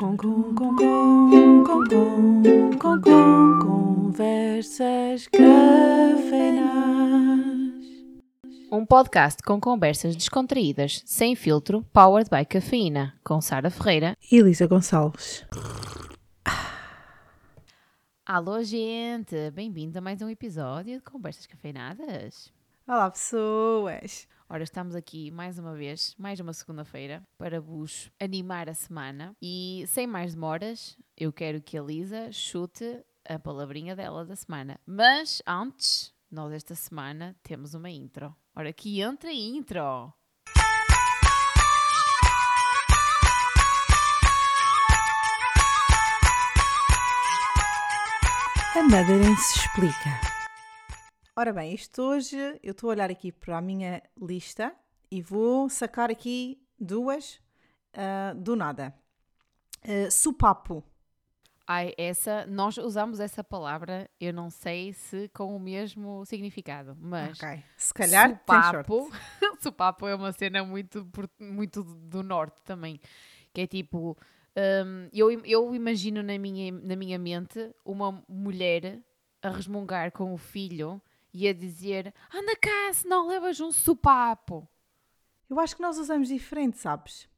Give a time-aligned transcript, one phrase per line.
[0.00, 6.64] Com, com, com, com, com, com, com, com, conversas cafeinadas.
[8.72, 14.16] Um podcast com conversas descontraídas, sem filtro, powered by cafeína, com Sara Ferreira.
[14.32, 15.44] E Elisa Gonçalves.
[18.24, 19.50] Alô, gente!
[19.50, 22.50] Bem-vindos a mais um episódio de Conversas Cafeinadas.
[22.88, 24.26] Olá, pessoas.
[24.52, 29.32] Ora, estamos aqui mais uma vez, mais uma segunda-feira, para vos animar a semana.
[29.40, 34.80] E sem mais demoras, eu quero que a Lisa chute a palavrinha dela da semana.
[34.84, 38.34] Mas antes, nós esta semana temos uma intro.
[38.52, 40.12] Ora, que entra a intro!
[48.74, 50.29] A se explica.
[51.40, 54.74] Ora bem, isto hoje eu estou a olhar aqui para a minha lista
[55.10, 57.40] e vou sacar aqui duas
[57.94, 58.94] ah, do nada.
[59.82, 60.84] Ah, supapo.
[61.66, 67.42] Ai, essa, nós usamos essa palavra, eu não sei se com o mesmo significado, mas
[67.42, 67.64] Ok.
[67.74, 69.10] Se calhar supapo,
[69.62, 71.08] supapo é uma cena muito,
[71.40, 73.00] muito do norte também,
[73.54, 74.14] que é tipo,
[74.84, 79.00] hum, eu, eu imagino na minha, na minha mente uma mulher
[79.40, 81.00] a resmungar com o filho
[81.32, 84.68] e a dizer, anda cá, senão levas um supapo.
[85.48, 87.28] Eu acho que nós usamos diferente, sabes?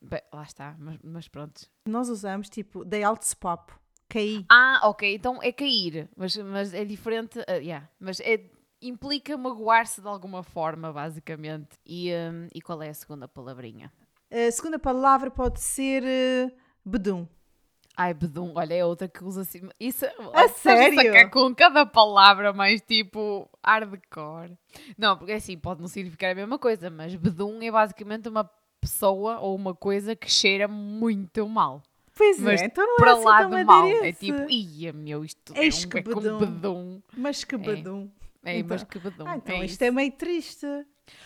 [0.00, 1.68] Bem, lá está, mas, mas pronto.
[1.86, 3.78] Nós usamos tipo, dei alto supapo.
[4.08, 4.44] Caí.
[4.48, 10.00] Ah, ok, então é cair, mas, mas é diferente, ah, yeah, mas é, implica magoar-se
[10.00, 11.78] de alguma forma, basicamente.
[11.84, 13.92] E, hum, e qual é a segunda palavrinha?
[14.30, 16.52] A segunda palavra pode ser eh,
[16.84, 17.26] bedum.
[17.96, 19.68] Ai, bedum, olha, é outra que usa assim.
[19.80, 20.94] Isso, A estás sério?
[21.02, 24.52] sacar com cada palavra mais tipo hardcore.
[24.98, 28.44] Não, porque assim, pode não significar a mesma coisa, mas bedum é basicamente uma
[28.80, 31.82] pessoa ou uma coisa que cheira muito mal.
[32.14, 33.86] Pois Mas é, então não Para é assim lá do mal.
[33.88, 36.38] É tipo, ia meu, isto Eis é um que é bedum.
[36.38, 37.02] bedum.
[37.16, 38.10] Mas que bedum.
[38.44, 39.24] É, Então- mas que bedum.
[39.26, 40.66] Ah, então é isto é meio triste.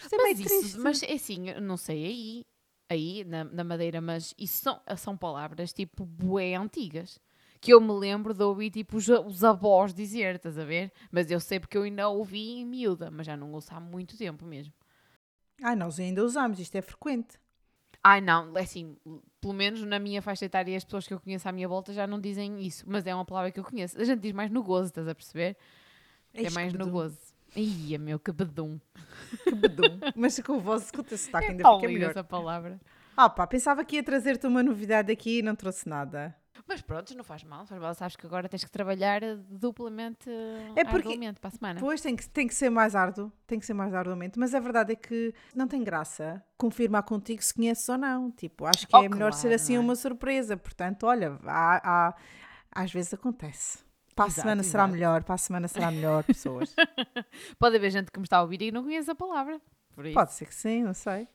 [0.03, 0.79] Isto é Mas, meio isso, triste.
[0.79, 2.45] mas é assim, não sei aí,
[2.91, 7.21] aí na, na Madeira, mas isso são, são palavras tipo bué antigas.
[7.61, 10.91] Que eu me lembro de ouvir tipo os, os avós dizer, estás a ver?
[11.11, 14.17] Mas eu sei porque eu ainda ouvi em miúda, mas já não ouço há muito
[14.17, 14.73] tempo mesmo.
[15.63, 17.39] Ah, nós ainda usamos, isto é frequente.
[18.03, 18.97] Ai não, é assim,
[19.43, 22.07] pelo menos na minha faixa etária as pessoas que eu conheço à minha volta já
[22.07, 24.01] não dizem isso, mas é uma palavra que eu conheço.
[24.01, 25.55] A gente diz mais no gozo, estás a perceber?
[26.33, 27.19] É que mais no gozo.
[27.57, 28.79] Ia meu, que bedum.
[29.45, 29.99] Que bedum.
[30.15, 32.11] mas com o vosso escuta sotaque ainda fica melhor.
[32.11, 32.81] essa palavra.
[33.17, 36.35] Ah pá, pensava que ia trazer-te uma novidade aqui e não trouxe nada.
[36.69, 37.95] Mas pronto, não faz mal, faz mal.
[37.95, 40.29] Sabes que agora tens que trabalhar duplamente
[40.77, 41.81] É porque- para a semana.
[41.81, 44.61] Pois tem que, tem que ser mais árduo, tem que ser mais arduamente, mas a
[44.61, 48.31] verdade é que não tem graça confirmar contigo se conheces ou não.
[48.31, 49.81] Tipo, acho que Oh, é melhor ser assim é?
[49.81, 50.57] uma surpresa.
[50.57, 52.15] Portanto, olha, há, há-
[52.73, 53.79] às vezes acontece.
[54.21, 54.93] Para a Exato, semana será exato.
[54.95, 56.75] melhor, para a semana será melhor, pessoas.
[57.59, 59.61] Pode haver gente que me está a ouvir e não conhece a palavra.
[60.15, 61.29] Pode ser que sim, não sei.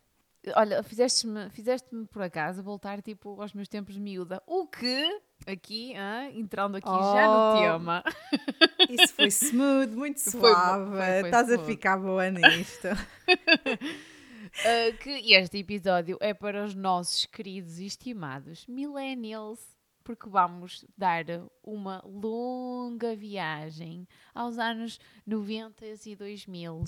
[0.56, 4.42] Olha, fizeste-me fizeste por acaso voltar tipo aos meus tempos de miúda.
[4.46, 5.94] O que, aqui,
[6.36, 8.04] entrando aqui já no Oh, tema,
[8.88, 10.92] Isso foi smooth, muito Foi suave.
[10.92, 11.72] foi- foi Estás a smooth.
[11.72, 12.88] ficar boa nisto.
[12.88, 19.60] ah, que este episódio é para os nossos queridos e estimados millennials.
[20.06, 21.26] Porque vamos dar
[21.64, 26.84] uma longa viagem aos anos 90 e 2000.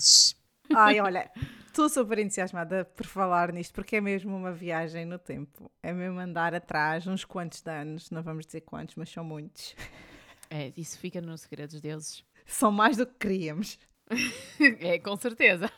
[0.72, 1.28] Ai, olha,
[1.66, 5.68] estou super entusiasmada por falar nisto, porque é mesmo uma viagem no tempo.
[5.82, 9.74] É mesmo andar atrás uns quantos de anos, não vamos dizer quantos, mas são muitos.
[10.50, 12.24] É, isso fica nos segredos deles.
[12.46, 13.78] São mais do que queríamos.
[14.80, 15.70] é, com certeza.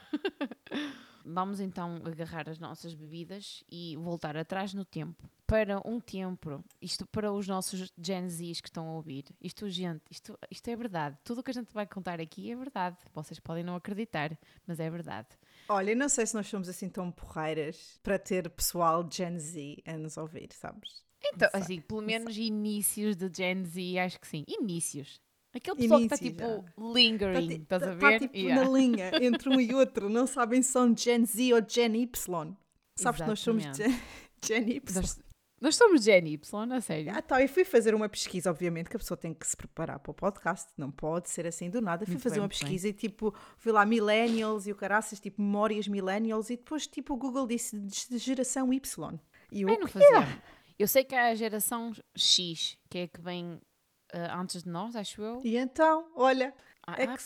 [1.25, 5.29] Vamos então agarrar as nossas bebidas e voltar atrás no tempo.
[5.47, 9.25] Para um tempo, isto para os nossos Gen Zs que estão a ouvir.
[9.41, 11.19] Isto, gente, isto, isto é verdade.
[11.25, 12.97] Tudo o que a gente vai contar aqui é verdade.
[13.13, 15.29] Vocês podem não acreditar, mas é verdade.
[15.69, 19.79] Olha, eu não sei se nós somos assim tão porreiras para ter pessoal Gen Z
[19.87, 21.05] a nos ouvir, sabes?
[21.23, 24.45] Então, assim, pelo menos inícios de Gen Z, acho que sim.
[24.49, 25.21] Inícios.
[25.53, 26.65] Aquele pessoal que está tipo
[26.95, 28.21] lingering, estás a Está ver?
[28.21, 28.65] tipo Yeah.
[28.65, 30.09] na linha entre um e outro.
[30.09, 32.57] Não sabem se são Gen Z ou Gen Y.
[32.97, 34.01] Sabes que nós somos Gen,
[34.45, 34.95] Gen Y.
[34.95, 35.21] Nós,
[35.61, 37.13] nós somos Gen Y, a sério.
[37.15, 39.99] Ah, tá, eu fui fazer uma pesquisa, obviamente, que a pessoa tem que se preparar
[39.99, 42.05] para o podcast, não pode ser assim do nada.
[42.07, 42.69] Fui Muito fazer bem, uma muito bem.
[42.69, 47.15] pesquisa e tipo, fui lá millennials e o caraças, tipo, memórias millennials e depois tipo
[47.15, 49.19] o Google disse de geração Y.
[49.51, 50.43] E eu, Ai, não fazia.
[50.79, 53.61] Eu sei que há a geração X, que é que vem
[54.13, 55.41] ah, antes de nós, acho eu.
[55.45, 56.53] e então, olha,
[56.87, 57.17] Ah, é ah,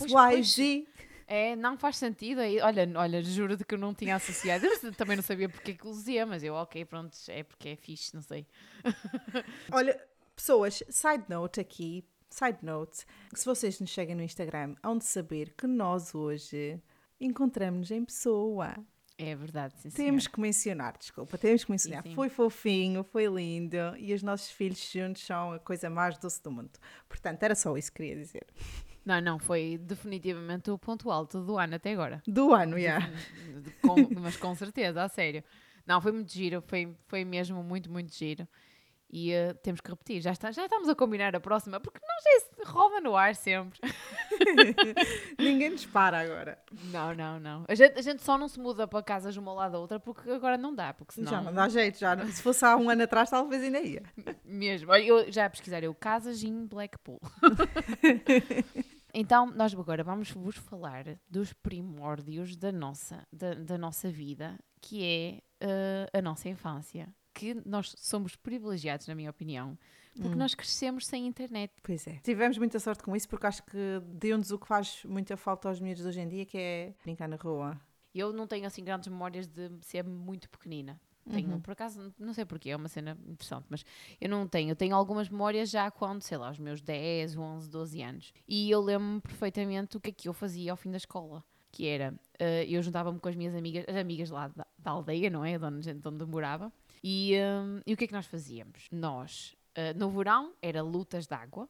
[1.27, 2.41] É, não faz sentido.
[2.63, 4.67] Olha, olha, juro-te que eu não tinha associado.
[4.67, 7.77] Eu também não sabia porque é que usia, mas eu, ok, pronto, é porque é
[7.77, 8.47] fixe, não sei.
[9.73, 9.99] olha,
[10.37, 15.55] pessoas, side note aqui, side note, se vocês nos chegam no Instagram, hão de saber
[15.57, 16.79] que nós hoje
[17.19, 18.75] encontramos-nos em pessoa.
[19.17, 22.03] É verdade, sim, Temos que mencionar, desculpa, temos que mencionar.
[22.03, 22.15] Sim, sim.
[22.17, 26.51] Foi fofinho, foi lindo e os nossos filhos juntos são a coisa mais doce do
[26.51, 26.73] mundo.
[27.09, 28.45] Portanto, era só isso que queria dizer.
[29.05, 32.23] Não, não, foi definitivamente o ponto alto do ano até agora.
[32.27, 32.99] Do ano, já.
[32.99, 33.13] Yeah.
[34.21, 35.45] mas com certeza, a sério.
[35.87, 38.49] Não, foi muito giro, foi, foi mesmo muito, muito giro.
[39.11, 42.25] E uh, temos que repetir, já, está, já estamos a combinar a próxima, porque nós
[42.25, 43.79] já se rouba no ar sempre.
[45.39, 46.59] Ninguém nos para agora.
[46.91, 47.65] Não, não, não.
[47.69, 50.01] A gente, a gente só não se muda para casas uma ao lado da outra
[50.01, 50.93] porque agora não dá.
[50.93, 51.31] Porque senão...
[51.31, 52.17] Já não dá jeito, já.
[52.27, 54.03] Se fosse há um ano atrás, talvez ainda ia.
[54.45, 54.93] Mesmo.
[54.95, 57.21] Eu já pesquisar eu casas em Blackpool.
[59.17, 65.05] Então, nós agora vamos vos falar dos primórdios da nossa, da, da nossa vida, que
[65.05, 69.77] é uh, a nossa infância que nós somos privilegiados, na minha opinião,
[70.15, 70.39] porque hum.
[70.39, 71.73] nós crescemos sem internet.
[71.83, 72.21] Pois é.
[72.23, 75.81] Tivemos muita sorte com isso, porque acho que deu-nos o que faz muita falta aos
[75.81, 77.79] miúdos hoje em dia, que é brincar na rua.
[78.15, 81.01] Eu não tenho assim grandes memórias de ser muito pequenina.
[81.31, 81.61] Tenho, uhum.
[81.61, 83.85] por acaso, não sei porquê, é uma cena interessante, mas
[84.21, 84.71] eu não tenho.
[84.71, 88.33] Eu tenho algumas memórias já quando, sei lá, os meus 10, 11, 12 anos.
[88.47, 91.43] E eu lembro-me perfeitamente o que é que eu fazia ao fim da escola.
[91.73, 95.31] Que era, uh, eu juntava-me com as minhas amigas, as amigas lá da, da aldeia,
[95.31, 95.59] não é?
[95.59, 96.73] De onde, de onde morava.
[97.03, 98.87] E, um, e o que é que nós fazíamos?
[98.93, 101.69] Nós, uh, no verão, era lutas de água.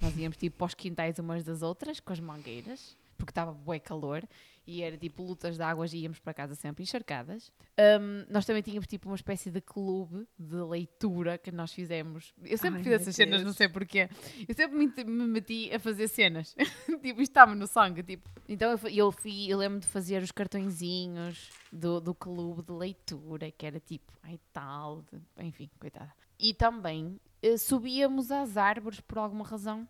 [0.00, 3.78] Nós íamos tipo para os quintais umas das outras, com as mangueiras, porque estava bué
[3.78, 4.22] calor.
[4.66, 7.52] E era tipo lutas de águas e íamos para casa sempre encharcadas.
[7.78, 12.34] Um, nós também tínhamos tipo uma espécie de clube de leitura que nós fizemos.
[12.42, 14.08] Eu sempre Ai, fiz essas cenas, não sei porquê.
[14.48, 16.56] Eu sempre me, me meti a fazer cenas.
[17.00, 18.02] tipo, isto estava no sangue.
[18.02, 18.28] Tipo.
[18.48, 23.52] Então eu, eu, fui, eu lembro de fazer os cartõezinhos do, do clube de leitura,
[23.52, 26.12] que era tipo, ai tal, de, enfim, coitada.
[26.40, 29.88] E também uh, subíamos às árvores por alguma razão.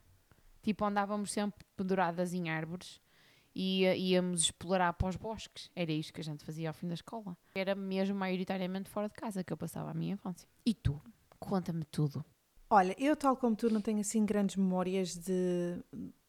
[0.62, 3.00] Tipo, andávamos sempre penduradas em árvores
[3.58, 5.70] e íamos explorar para os bosques.
[5.74, 7.34] Era isto que a gente fazia ao fim da escola.
[7.54, 10.46] Era mesmo maioritariamente fora de casa que eu passava a minha infância.
[10.64, 11.00] E tu?
[11.38, 12.22] Conta-me tudo.
[12.68, 15.82] Olha, eu tal como tu não tenho assim grandes memórias de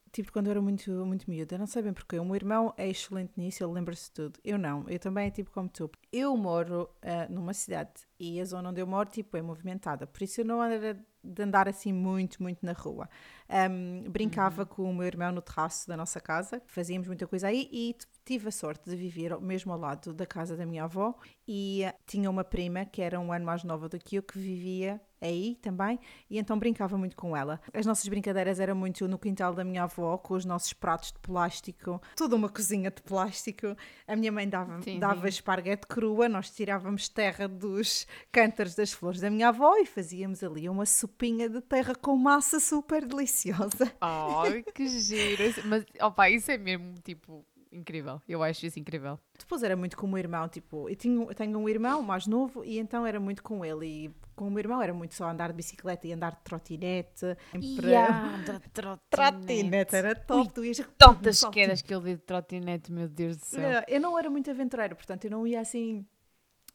[0.09, 1.55] tipo quando eu era muito, muito miúda.
[1.55, 2.17] Eu não sei bem porquê.
[2.17, 4.39] O meu irmão é excelente nisso, ele lembra-se de tudo.
[4.41, 5.91] Eu não, eu também é tipo como tu.
[6.13, 10.23] Eu moro uh, numa cidade e a zona onde eu moro tipo, é movimentada, por
[10.23, 10.97] isso eu não era
[11.27, 13.09] de andar assim muito, muito na rua.
[13.49, 14.67] Um, brincava uhum.
[14.67, 17.95] com o meu irmão no terraço da nossa casa, fazíamos muita coisa aí e
[18.25, 21.15] tive a sorte de viver mesmo ao lado da casa da minha avó
[21.47, 24.37] e uh, tinha uma prima que era um ano mais nova do que eu que
[24.37, 25.99] vivia aí também,
[26.29, 27.59] e então brincava muito com ela.
[27.73, 31.19] As nossas brincadeiras eram muito no quintal da minha avó, com os nossos pratos de
[31.19, 33.75] plástico, toda uma cozinha de plástico.
[34.07, 35.27] A minha mãe dava, sim, dava sim.
[35.27, 40.69] esparguete crua, nós tirávamos terra dos cântaros das flores da minha avó e fazíamos ali
[40.69, 43.91] uma sopinha de terra com massa super deliciosa.
[44.01, 45.43] Ai, oh, que giro!
[45.65, 48.21] Mas, opa, isso é mesmo tipo incrível.
[48.27, 49.19] Eu acho isso incrível.
[49.37, 52.63] Depois era muito com o meu irmão, tipo, eu tenho, tenho um irmão mais novo
[52.63, 53.85] e então era muito com ele.
[53.85, 57.37] E com o meu irmão era muito só andar de bicicleta e andar de trotinete.
[57.55, 58.99] Yeah, de trotinete.
[59.09, 60.53] trotinete era top.
[60.53, 63.83] tu ias tantas quedas que eu dei de trotinete, meu Deus do céu.
[63.87, 66.05] Eu não era muito aventureiro, portanto eu não ia assim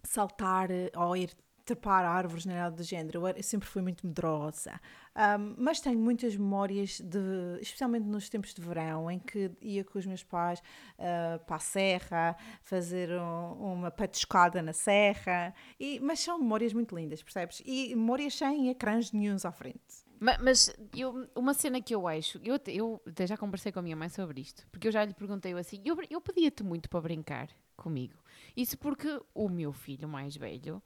[0.03, 1.31] saltar eh, ou ir
[1.65, 3.27] trepar árvores nem nada do género.
[3.29, 4.81] Eu, sempre fui muito medrosa.
[5.15, 7.19] Um, mas tenho muitas memórias, de,
[7.61, 10.61] especialmente nos tempos de verão, em que ia com os meus pais
[10.99, 15.55] uh, para a serra, fazer um, uma patuscada na serra.
[15.79, 17.63] E, mas são memórias muito lindas, percebes?
[17.67, 20.03] E memórias sem ecrãs nenhums à frente.
[20.19, 23.83] Mas, mas eu, uma cena que eu acho, eu, eu até já conversei com a
[23.83, 27.01] minha mãe sobre isto, porque eu já lhe perguntei assim, eu, eu pedia-te muito para
[27.01, 28.15] brincar comigo.
[28.57, 30.81] Isso porque o meu filho mais velho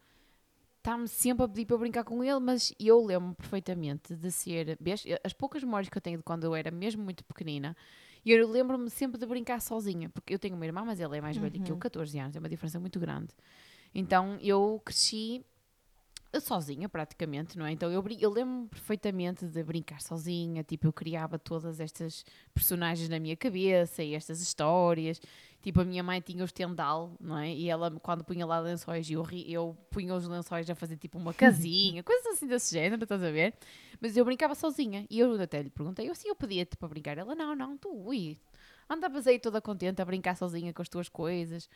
[0.87, 4.78] está-me sempre a pedir para eu brincar com ele, mas eu lembro-me perfeitamente de ser.
[5.25, 7.76] As poucas memórias que eu tenho de quando eu era mesmo muito pequenina,
[8.25, 11.21] e eu lembro-me sempre de brincar sozinha, porque eu tenho uma irmã, mas ela é
[11.21, 12.23] mais velha que eu, 14 uhum.
[12.23, 13.35] anos, é uma diferença muito grande.
[13.93, 15.45] Então eu cresci
[16.40, 17.73] sozinha praticamente, não é?
[17.73, 23.18] Então eu, eu lembro-me perfeitamente de brincar sozinha, tipo, eu criava todas estas personagens na
[23.18, 25.21] minha cabeça e estas histórias.
[25.62, 27.52] Tipo, a minha mãe tinha o estendal, não é?
[27.52, 31.33] E ela, quando punha lá lençóis, eu, eu punha os lençóis a fazer tipo uma
[31.35, 33.54] casinha, coisas assim desse género, estás a ver?
[34.00, 35.06] Mas eu brincava sozinha.
[35.11, 37.18] E eu até lhe perguntei, eu assim, eu pedia-te para brincar.
[37.18, 38.38] Ela, não, não, tu, ui,
[38.88, 41.68] andavas aí toda contente a brincar sozinha com as tuas coisas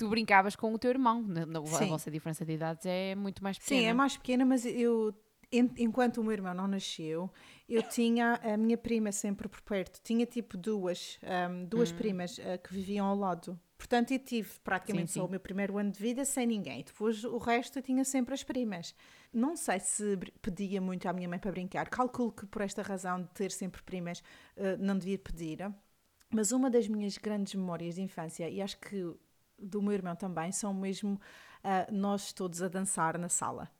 [0.00, 1.22] tu brincavas com o teu irmão.
[1.22, 3.80] Na, na, a vossa diferença de idades é muito mais pequena.
[3.80, 5.14] Sim, é mais pequena, mas eu
[5.52, 7.28] enquanto o meu irmão não nasceu,
[7.68, 10.00] eu tinha a minha prima sempre por perto.
[10.02, 11.18] Tinha tipo duas,
[11.50, 11.96] um, duas hum.
[11.96, 13.58] primas uh, que viviam ao lado.
[13.76, 15.20] Portanto, eu tive praticamente sim, sim.
[15.20, 16.84] só o meu primeiro ano de vida sem ninguém.
[16.84, 18.94] Depois o resto eu tinha sempre as primas.
[19.32, 21.88] Não sei se pedia muito à minha mãe para brincar.
[21.88, 24.20] Calculo que por esta razão de ter sempre primas
[24.56, 25.58] uh, não devia pedir.
[26.32, 29.16] Mas uma das minhas grandes memórias de infância, e acho que
[29.60, 31.20] do meu irmão também, são mesmo
[31.64, 33.70] uh, nós todos a dançar na sala.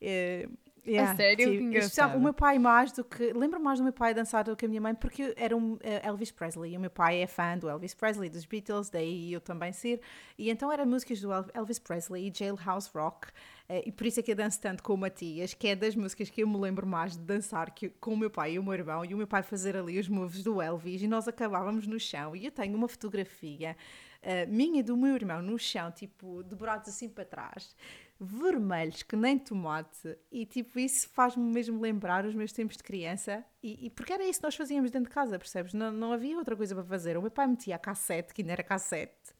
[0.00, 0.48] é,
[0.86, 1.50] Yeah, a sério?
[1.50, 2.16] Tipo, engraçado.
[2.16, 3.32] O meu pai mais do que...
[3.32, 5.80] Lembro mais do meu pai dançar do que a minha mãe, porque era um uh,
[6.02, 6.74] Elvis Presley.
[6.74, 10.00] E o meu pai é fã do Elvis Presley, dos Beatles, daí eu também ser.
[10.38, 13.28] E então eram músicas do Elvis Presley e Jailhouse Rock.
[13.68, 15.96] Uh, e por isso é que eu danço tanto com o Matias, que é das
[15.96, 18.62] músicas que eu me lembro mais de dançar que, com o meu pai e o
[18.62, 19.04] meu irmão.
[19.04, 21.02] E o meu pai fazer ali os moves do Elvis.
[21.02, 22.36] E nós acabávamos no chão.
[22.36, 23.76] E eu tenho uma fotografia
[24.22, 27.74] uh, minha e do meu irmão no chão, tipo, dobrados assim para trás
[28.18, 33.44] vermelhos que nem tomate e tipo isso faz-me mesmo lembrar os meus tempos de criança
[33.62, 35.74] e, e, porque era isso que nós fazíamos dentro de casa, percebes?
[35.74, 37.16] Não, não havia outra coisa para fazer.
[37.16, 39.34] O meu pai metia a cassete, que ainda era cassete.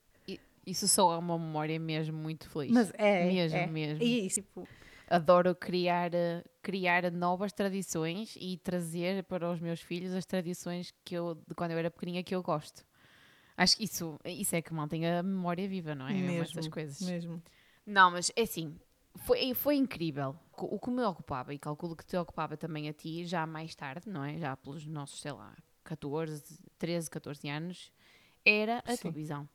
[0.65, 2.73] Isso só é uma memória mesmo muito feliz.
[2.73, 3.67] Mas é, mesmo, é.
[3.67, 4.03] mesmo.
[4.03, 4.67] E tipo...
[5.09, 6.11] Adoro criar,
[6.61, 11.71] criar novas tradições e trazer para os meus filhos as tradições que eu, de quando
[11.71, 12.85] eu era pequenina, que eu gosto.
[13.55, 16.13] Acho que isso, isso é que mantém a memória viva, não é?
[16.13, 17.01] Mesmo, essas coisas.
[17.01, 17.41] Mesmo.
[17.87, 18.77] Não, mas é assim,
[19.15, 20.37] foi, foi incrível.
[20.57, 24.09] O que me ocupava, e calculo que te ocupava também a ti, já mais tarde,
[24.09, 24.37] não é?
[24.37, 26.43] Já pelos nossos, sei lá, 14,
[26.77, 27.93] 13, 14 anos,
[28.43, 29.03] era a Sim.
[29.03, 29.49] televisão.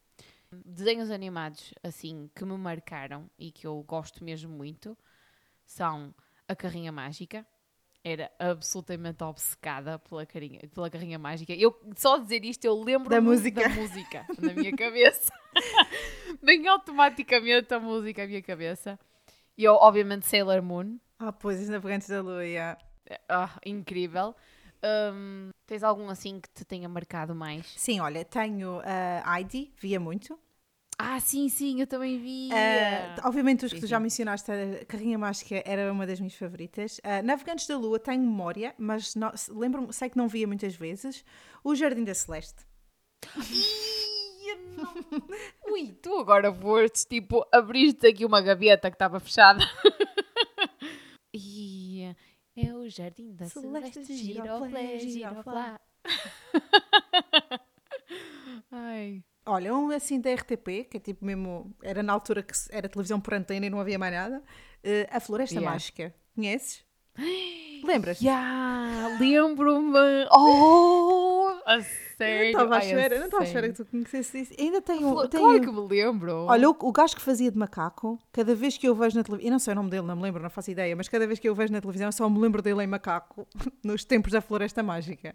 [0.64, 4.96] Desenhos animados, assim, que me marcaram e que eu gosto mesmo muito,
[5.66, 6.14] são
[6.48, 7.46] A Carrinha Mágica.
[8.04, 11.52] Era absolutamente obcecada pela, carinha, pela Carrinha Mágica.
[11.52, 15.32] Eu, só dizer isto, eu lembro da música, da música na minha cabeça.
[16.42, 18.98] Vem automaticamente a música à minha cabeça.
[19.56, 20.98] E eu, obviamente, Sailor Moon.
[21.18, 22.76] Ah, pois, os Navegantes da Lua, yeah.
[23.28, 24.34] ah, incrível.
[24.82, 27.66] Um, tens algum assim que te tenha marcado mais?
[27.76, 30.36] Sim, olha, tenho a uh, Heidi, via muito.
[30.98, 32.50] Ah, sim, sim, eu também vi.
[32.52, 36.98] Uh, obviamente, os que tu já mencionaste, a Carrinha Mágica era uma das minhas favoritas.
[36.98, 39.14] Uh, Navegantes da Lua, tenho memória, mas
[39.48, 41.24] lembro sei que não via muitas vezes.
[41.64, 42.64] O Jardim da Celeste.
[45.70, 49.60] Ui, tu agora foste, tipo, abriste aqui uma gaveta que estava fechada.
[51.32, 52.14] e
[52.56, 55.80] é o jardim da Celeste, Celeste giroflé, giroflá.
[58.70, 59.24] Ai.
[59.44, 63.20] Olha, um assim da RTP, que é tipo mesmo, era na altura que era televisão
[63.20, 65.70] por antena e não havia mais nada, uh, A Floresta yeah.
[65.70, 66.14] Mágica.
[66.34, 66.84] Conheces?
[67.84, 68.20] Lembras?
[68.20, 69.98] Yeah, lembro-me.
[70.30, 71.80] Oh, a
[72.16, 72.46] sério?
[72.46, 74.54] Estava à espera, não estava à espera que tu conhecesse isso.
[74.58, 75.28] Ainda tenho, um.
[75.28, 76.32] Claro que me lembro.
[76.46, 79.48] Olha, o, o gajo que fazia de macaco, cada vez que eu vejo na televisão,
[79.48, 81.40] eu não sei o nome dele, não me lembro, não faço ideia, mas cada vez
[81.40, 83.46] que eu vejo na televisão só me lembro dele em macaco,
[83.82, 85.34] nos tempos da Floresta Mágica.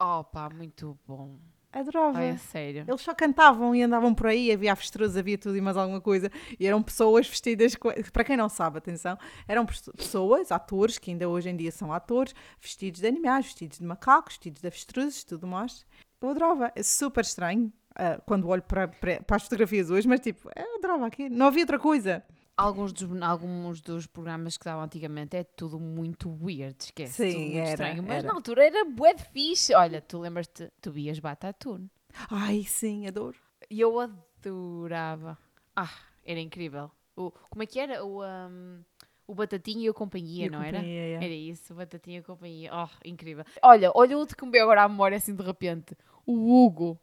[0.00, 1.38] Oh pá, muito bom.
[1.72, 2.18] Adorava.
[2.18, 2.84] Ai, é sério.
[2.86, 6.30] Eles só cantavam e andavam por aí, havia avestruz, havia tudo e mais alguma coisa.
[6.58, 7.76] E eram pessoas vestidas,
[8.12, 12.34] para quem não sabe, atenção, eram pessoas, atores, que ainda hoje em dia são atores,
[12.60, 15.86] vestidos de animais, vestidos de macacos, vestidos de avestruzes, tudo mais.
[16.20, 16.72] Eu adorava.
[16.74, 20.76] É super estranho uh, quando olho para, para, para, as fotografias hoje, mas tipo, eu
[20.76, 21.28] adorava aqui.
[21.28, 22.24] Não havia outra coisa.
[22.60, 27.14] Alguns dos, alguns dos programas que davam antigamente é tudo muito weird, esquece.
[27.14, 28.02] Sim, tudo muito era, estranho.
[28.02, 28.28] Mas era.
[28.28, 29.74] na altura era bué de fixe.
[29.74, 31.90] Olha, tu lembras-te, tu vias Batatune.
[32.30, 33.38] Ai, sim, adoro.
[33.70, 35.38] E eu adorava.
[35.74, 35.90] Ah,
[36.22, 36.90] era incrível.
[37.16, 38.04] O, como é que era?
[38.04, 38.84] O, um,
[39.26, 40.86] o Batatinha e a Companhia, e não companhia, era?
[40.86, 41.24] Yeah.
[41.24, 42.70] Era isso, o Batatinha e a Companhia.
[42.74, 43.44] Oh, incrível.
[43.62, 45.96] Olha, olha outro que me veio agora à memória assim de repente.
[46.26, 47.00] O Hugo.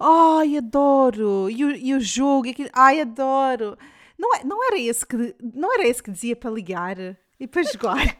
[0.00, 1.50] Ai, adoro!
[1.50, 3.76] E o, e o jogo, aquilo, ai, adoro!
[4.18, 6.96] Não, é, não, era esse que, não era esse que dizia para ligar
[7.38, 7.96] e para jogar?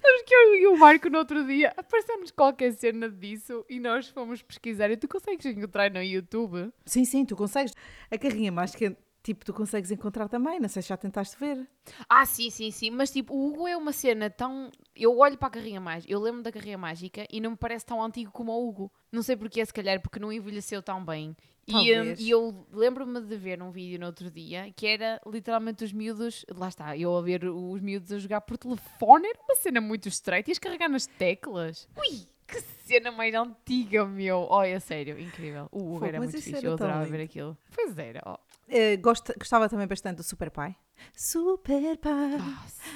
[0.00, 4.08] Sabes que eu e o Marco no outro dia aparecemos qualquer cena disso e nós
[4.08, 6.72] fomos pesquisar e tu consegues encontrar no YouTube?
[6.84, 7.72] Sim, sim, tu consegues.
[8.10, 11.68] A carrinha mágica tipo, tu consegues encontrar também, não sei se já tentaste ver.
[12.08, 14.70] Ah, sim, sim, sim, mas tipo, o Hugo é uma cena tão...
[14.94, 17.86] Eu olho para a carrinha mágica, eu lembro da carrinha mágica e não me parece
[17.86, 18.92] tão antigo como o Hugo.
[19.12, 21.36] Não sei porque, se calhar, porque não envelheceu tão bem.
[21.66, 25.84] E, um, e, eu lembro-me de ver um vídeo no outro dia que era literalmente
[25.84, 29.54] os miúdos, lá está, eu a ver os miúdos a jogar por telefone, era uma
[29.54, 31.86] cena muito estreita, ias carregar nas teclas.
[31.94, 32.26] Ui!
[32.48, 34.46] Que cena mais antiga, meu!
[34.48, 35.68] Olha, é sério, incrível.
[35.70, 37.56] O Hugo era muito fixe, eu adorava ver aquilo.
[37.74, 38.38] Pois era, oh.
[38.68, 39.00] Uh,
[39.38, 40.74] gostava também bastante do Super Pai.
[41.14, 42.38] Super Pai,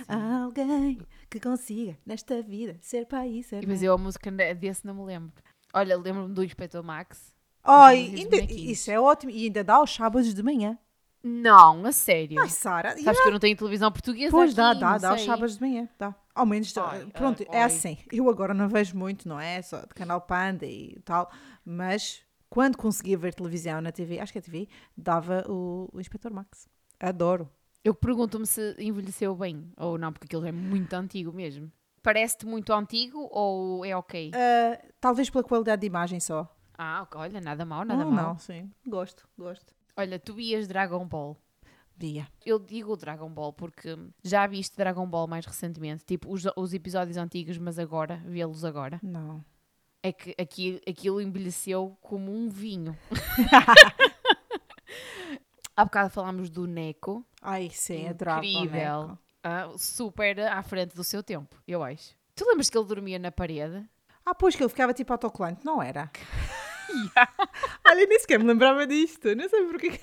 [0.08, 4.86] oh, alguém que consiga nesta vida ser pai e ser Mas eu a música desse
[4.86, 5.32] não me lembro.
[5.72, 7.32] Olha, lembro-me do Inspector Max.
[7.64, 9.30] Ai, ainda, isso é ótimo.
[9.30, 10.76] E ainda dá aos sábados de manhã.
[11.22, 12.40] Não, a sério.
[12.40, 12.96] Ai, Sara.
[12.98, 15.60] Sabes que eu não tenho televisão portuguesa Pois aqui, dá, dá, dá aos sábados de
[15.60, 16.14] manhã, dá.
[16.34, 17.98] Ao menos, Ai, pronto, ai, é assim.
[18.10, 19.60] Eu agora não vejo muito, não é?
[19.60, 21.30] Só de canal Panda e tal,
[21.64, 26.32] mas quando conseguia ver televisão na TV, acho que a TV, dava o, o Inspector
[26.32, 26.68] Max.
[26.98, 27.50] Adoro.
[27.84, 31.70] Eu pergunto-me se envelheceu bem ou não, porque aquilo é muito antigo mesmo.
[32.02, 34.30] Parece-te muito antigo ou é ok?
[34.34, 36.48] Ah, talvez pela qualidade de imagem só.
[36.76, 38.26] Ah, olha, nada mal, nada não, mal.
[38.28, 38.70] não, sim.
[38.86, 39.74] Gosto, gosto.
[39.96, 41.36] Olha, tu vias Dragon Ball.
[42.44, 47.16] Eu digo Dragon Ball porque já viste Dragon Ball mais recentemente, tipo os, os episódios
[47.16, 49.00] antigos, mas agora, vê-los agora.
[49.02, 49.44] Não.
[50.02, 52.96] É que aqui, aquilo envelheceu como um vinho.
[55.76, 61.22] Há bocado falámos do Neko, Ai, sim, adorava incrível, ah, super à frente do seu
[61.22, 62.14] tempo, eu acho.
[62.34, 63.88] Tu lembras que ele dormia na parede?
[64.24, 66.10] Ah, pois que ele ficava tipo autocolante, não era?
[67.86, 69.34] Olha, nem sequer me lembrava disto.
[69.34, 70.00] Não sei porquê.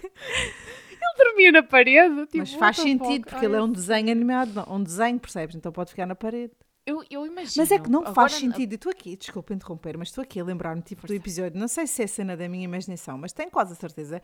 [1.20, 2.26] Dormia na parede?
[2.28, 5.56] Tipo, Mas faz sentido, porque ele é um desenho animado, um desenho, percebes?
[5.56, 6.54] Então pode ficar na parede.
[6.86, 7.54] Eu, eu imagino.
[7.58, 8.72] Mas é que não Agora, faz sentido.
[8.72, 11.86] E estou aqui, desculpa interromper, mas estou aqui a lembrar-me tipo, do episódio, não sei
[11.86, 14.22] se é cena da minha imaginação, mas tenho quase a certeza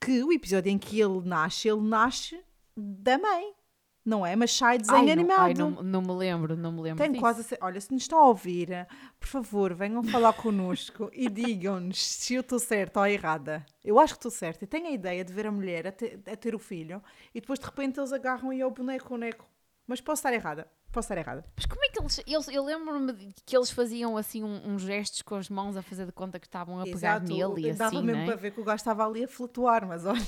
[0.00, 2.40] que o episódio em que ele nasce, ele nasce
[2.76, 3.52] da mãe,
[4.06, 4.36] não é?
[4.36, 5.40] Mas sai desenho Ai, não, animado.
[5.40, 7.20] ai, não, não me lembro, não me lembro Tenho disso.
[7.22, 8.86] quase a cer- Olha, se nos estão a ouvir,
[9.18, 13.66] por favor, venham falar connosco e digam-nos se eu estou certa ou errada.
[13.84, 14.64] Eu acho que estou certa.
[14.64, 17.02] Eu tenho a ideia de ver a mulher a, te- a ter o filho
[17.34, 19.44] e depois de repente eles agarram e é o boneco, o neco.
[19.86, 20.66] Mas posso estar errada.
[20.90, 21.44] Posso estar errada.
[21.54, 22.20] Mas como é que eles.
[22.26, 26.06] eles eu lembro-me que eles faziam assim um- uns gestos com as mãos a fazer
[26.06, 28.26] de conta que estavam a pegar nele e Dava assim, mesmo né?
[28.26, 30.20] para ver que o gajo estava ali a flutuar, mas olha.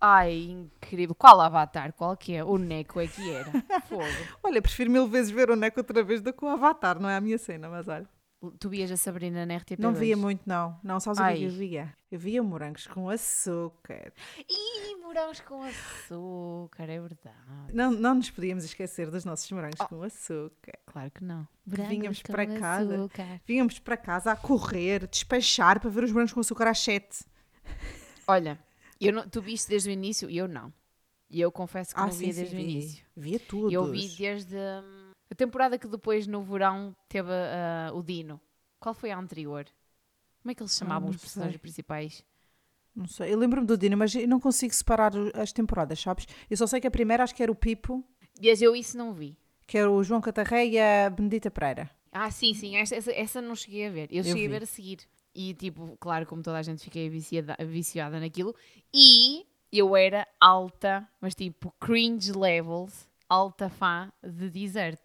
[0.00, 1.14] Ai, incrível.
[1.14, 1.92] Qual avatar?
[1.92, 2.44] Qual que é?
[2.44, 3.50] O Neco é que era.
[3.88, 4.02] Fogo.
[4.42, 7.16] Olha, prefiro mil vezes ver o neco outra vez do que o Avatar, não é
[7.16, 8.08] a minha cena, mas olha.
[8.58, 9.78] Tu vias a Sabrina na RTP2?
[9.78, 10.76] Não via muito, não.
[10.82, 11.94] Não, sabes o que eu via?
[12.10, 14.12] Eu via morangos com açúcar.
[14.48, 17.72] Ih, morangos com açúcar, é verdade.
[17.72, 19.86] Não, não nos podíamos esquecer dos nossos morangos Oh.
[19.88, 20.78] com açúcar.
[20.86, 21.46] Claro que não.
[21.64, 22.94] vínhamos Morangos com para casa.
[22.96, 23.40] açúcar.
[23.46, 27.24] Vínhamos para casa a correr, despachar para ver os morangos com açúcar às 7.
[28.26, 28.58] Olha,
[29.00, 30.72] eu não, tu viste desde o início e eu não.
[31.30, 33.04] E eu confesso que não via desde o início.
[33.16, 33.72] Via tudo.
[33.72, 35.01] Eu vi desde hum,
[35.32, 38.38] a temporada que depois no verão teve ah, o Dino.
[38.78, 39.64] Qual foi a anterior?
[40.42, 42.22] Como é que eles chamavam não os personagens principais?
[42.94, 46.26] Não sei, eu lembro-me do Dino, mas eu não consigo separar as temporadas, sabes?
[46.50, 48.04] Eu só sei que a primeira acho que era o Pipo,
[48.42, 49.34] Mas eu isso não vi.
[49.66, 51.90] que era o João Catarré e a Benedita Pereira.
[52.12, 54.08] Ah, sim, sim, essa, essa, essa não cheguei a ver.
[54.12, 54.54] Eu, cheguei vi.
[54.54, 54.98] a ver a seguir.
[55.34, 58.54] E, tipo, claro, como toda a gente, fiquei viciada, viciada naquilo.
[58.92, 65.00] E eu era alta, mas tipo, cringe levels, alta fã de Desert.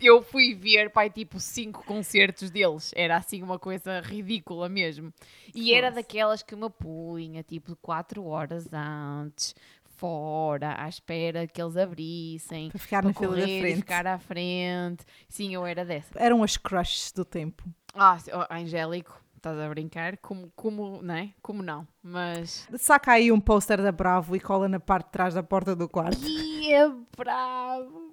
[0.00, 2.92] Eu fui ver, pai, tipo, cinco concertos deles.
[2.94, 5.12] Era assim uma coisa ridícula mesmo.
[5.54, 9.54] E era daquelas que me punha, tipo, quatro horas antes,
[9.96, 12.70] fora, à espera que eles abrissem.
[12.70, 13.76] Para ficar para na fila da frente.
[13.76, 15.04] ficar à frente.
[15.28, 16.18] Sim, eu era dessa.
[16.18, 17.62] Eram as crushes do tempo.
[17.94, 18.18] Ah,
[18.50, 20.16] Angélico, estás a brincar?
[20.18, 21.30] Como, como, não é?
[21.40, 21.86] Como não?
[22.02, 22.66] Mas.
[22.78, 25.88] Saca aí um póster da Bravo e cola na parte de trás da porta do
[25.88, 26.18] quarto.
[26.18, 28.10] Que é bravo.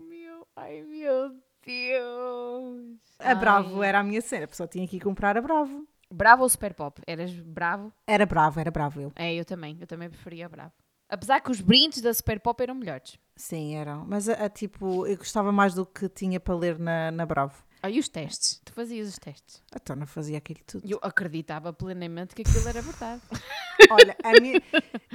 [0.62, 3.00] Ai, meu Deus.
[3.18, 3.90] A Bravo Ai.
[3.90, 5.88] era a minha cena, a pessoa tinha que ir comprar a Bravo.
[6.12, 7.02] Bravo ou Super Pop?
[7.08, 7.94] Eras bravo?
[8.06, 9.12] Era Bravo, era Bravo eu.
[9.16, 9.78] É, eu também.
[9.80, 10.74] Eu também preferia bravo.
[11.08, 13.18] Apesar que os brindes da Super Pop eram melhores.
[13.38, 14.06] Sim, eram.
[14.06, 17.64] Mas a, a, tipo, eu gostava mais do que tinha para ler na, na Bravo.
[17.82, 18.62] Ah, e os testes?
[18.66, 19.62] Tu fazias os testes.
[19.74, 20.88] Então não fazia aquilo tudo.
[20.90, 23.22] Eu acreditava plenamente que aquilo era verdade.
[23.92, 24.62] Olha, a minha,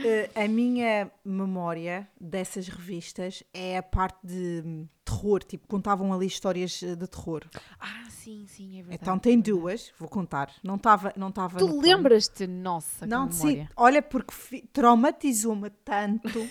[0.02, 6.26] eh, a minha memória dessas revistas é a parte de hum, terror, tipo, contavam ali
[6.26, 7.42] histórias eh, de terror.
[7.78, 9.02] ah, sim, sim, é verdade.
[9.02, 10.50] Então tem duas, vou contar.
[10.62, 12.46] Não estava não tava Tu lembras-te?
[12.46, 13.70] Nossa, Não, que sim, memória.
[13.76, 16.48] olha, porque traumatizou-me tanto,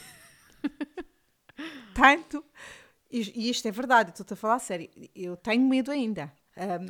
[1.93, 2.43] tanto,
[3.21, 6.31] e, isto é verdade, estou-te a falar a sério, eu tenho medo ainda.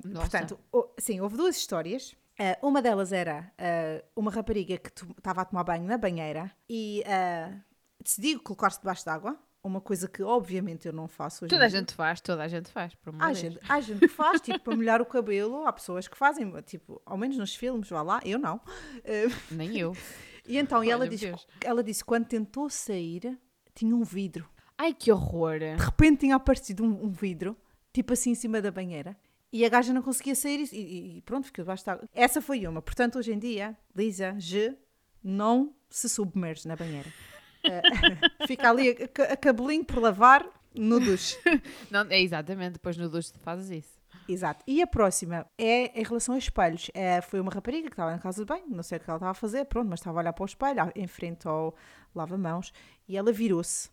[0.03, 0.21] Nossa.
[0.29, 2.15] portanto, o- sim, houve duas histórias.
[2.39, 7.03] Ah, uma delas era ah, uma rapariga que estava a tomar banho na banheira e
[7.05, 7.53] ah,
[8.03, 11.79] decidiu colocar-se debaixo d'água, uma coisa que obviamente eu não faço hoje Toda a dia.
[11.79, 14.75] gente faz, toda a gente faz, por Há gente, há gente que faz, tipo, para
[14.75, 18.37] molhar o cabelo, há pessoas que fazem, tipo, ao menos nos filmes, vá lá, eu
[18.37, 18.59] não.
[19.49, 19.95] Nem eu.
[20.45, 21.47] e então, e ela disse, Deus.
[21.63, 23.39] ela disse quando tentou sair,
[23.73, 24.49] tinha um vidro.
[24.83, 25.59] Ai, que horror.
[25.59, 27.55] De repente tinha aparecido um, um vidro,
[27.93, 29.15] tipo assim em cima da banheira.
[29.51, 32.09] E a gaja não conseguia sair e, e- e pronto, ficou debaixo d'água.
[32.13, 32.81] Essa foi uma.
[32.81, 34.75] Portanto, hoje em dia, Lisa, G,
[35.23, 37.09] não se submerge na banheira.
[37.63, 37.81] Eh,
[38.45, 41.37] fica ali a, a cabelinho por lavar no duche.
[41.89, 43.93] Não, é exatamente, depois no duche fazes isso.
[44.27, 44.63] Exato.
[44.67, 46.89] E a próxima é em relação a espelhos.
[46.93, 49.17] É, foi uma rapariga que estava na casa de banho, não sei o que ela
[49.17, 51.73] estava a fazer, pronto, mas estava a olhar para o espelho, em frente ao
[52.13, 52.73] lava-mãos,
[53.07, 53.89] e ela virou-se.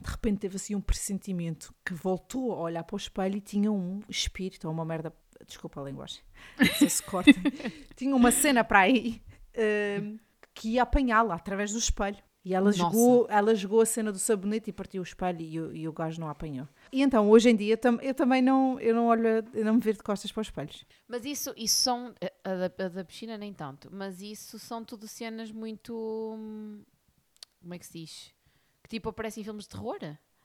[0.00, 3.70] De repente teve assim um pressentimento que voltou a olhar para o espelho e tinha
[3.70, 5.12] um espírito, ou uma merda.
[5.46, 6.22] Desculpa a linguagem,
[6.58, 7.30] não sei se corta.
[7.94, 9.22] tinha uma cena para aí
[9.54, 10.18] uh,
[10.54, 12.18] que ia apanhá-la através do espelho.
[12.46, 15.74] E ela jogou, ela jogou a cena do sabonete e partiu o espelho e o,
[15.74, 16.68] e o gajo não a apanhou.
[16.92, 19.96] E então, hoje em dia, eu também não, eu não olho, eu não me viro
[19.96, 20.84] de costas para os espelhos.
[21.08, 25.08] Mas isso, isso são, a da, a da piscina nem tanto, mas isso são tudo
[25.08, 25.92] cenas muito,
[27.60, 28.35] como é que se diz?
[28.86, 29.98] Que tipo aparecem em filmes de terror?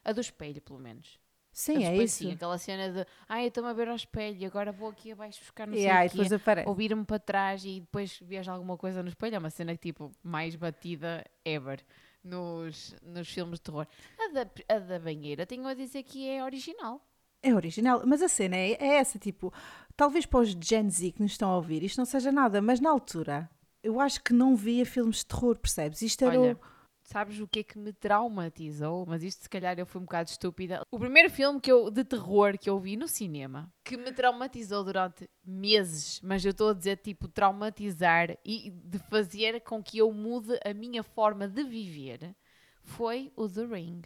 [0.03, 1.19] A do espelho, pelo menos.
[1.53, 2.23] Sim, é isso.
[2.23, 5.11] Sim, aquela cena de ai, eu estou-me a ver ao espelho e agora vou aqui
[5.11, 9.35] abaixo buscar no yeah, sei ouvir-me para trás e depois vejo alguma coisa no espelho.
[9.35, 11.83] É uma cena que tipo mais batida ever
[12.23, 13.85] nos, nos filmes de terror.
[14.17, 16.99] A da, a da banheira, tenho a dizer que é original.
[17.43, 19.53] É original, mas a cena é, é essa, tipo,
[19.95, 22.79] talvez para os Gen Z que nos estão a ouvir isto não seja nada, mas
[22.79, 23.47] na altura
[23.83, 26.01] eu acho que não via filmes de terror, percebes?
[26.01, 26.70] Isto era Olha, o
[27.11, 29.05] Sabes o que é que me traumatizou?
[29.05, 30.81] Mas isto se calhar eu fui um bocado estúpida.
[30.89, 34.81] O primeiro filme que eu, de terror que eu vi no cinema, que me traumatizou
[34.81, 40.09] durante meses, mas eu estou a dizer tipo traumatizar e de fazer com que eu
[40.13, 42.33] mude a minha forma de viver,
[42.81, 44.03] foi o The Ring.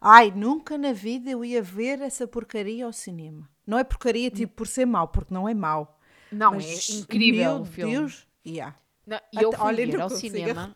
[0.00, 3.50] Ai, nunca na vida eu ia ver essa porcaria ao cinema.
[3.66, 6.00] Não é porcaria tipo por ser mau, porque não é mau.
[6.32, 7.92] Não, mas, é incrível meu o filme.
[7.92, 8.74] Deus, yeah.
[9.10, 10.72] Não, e eu fui olha, ver ao cinema.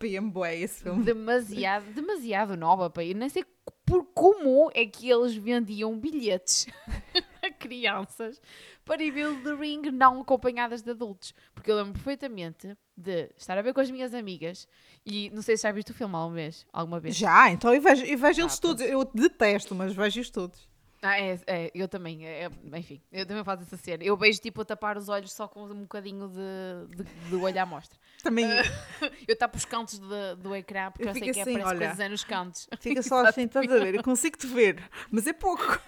[0.64, 1.04] esse filme.
[1.04, 3.14] Demasiado, demasiado nova para ir.
[3.14, 3.44] Nem sei
[3.86, 6.66] por como é que eles vendiam bilhetes
[7.40, 8.42] a crianças
[8.84, 11.32] para ir ver o The Ring não acompanhadas de adultos.
[11.54, 14.66] Porque eu lembro perfeitamente de estar a ver com as minhas amigas
[15.06, 16.66] e não sei se já viste o filme alguma vez.
[16.72, 17.14] Alguma vez.
[17.14, 18.82] Já, então eu vejo, eu vejo ah, eles todos.
[18.82, 20.68] Eu detesto, mas vejo-os todos.
[21.06, 24.02] Ah, é, é eu também, é, é, enfim, eu também faço essa cena.
[24.02, 27.60] Eu vejo tipo a tapar os olhos só com um bocadinho de, de, de olho
[27.60, 27.98] à mostra.
[28.24, 28.46] Também.
[28.46, 28.64] Uh,
[29.28, 31.78] eu tapo os cantos de, do ecrã porque eu, eu sei que assim, aparece olha,
[31.78, 32.68] coisas é nos cantos.
[32.80, 33.96] Fica só assim, estás a ver?
[33.96, 35.78] Eu consigo te ver, mas é pouco.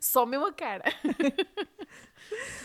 [0.00, 0.84] só mesmo a cara.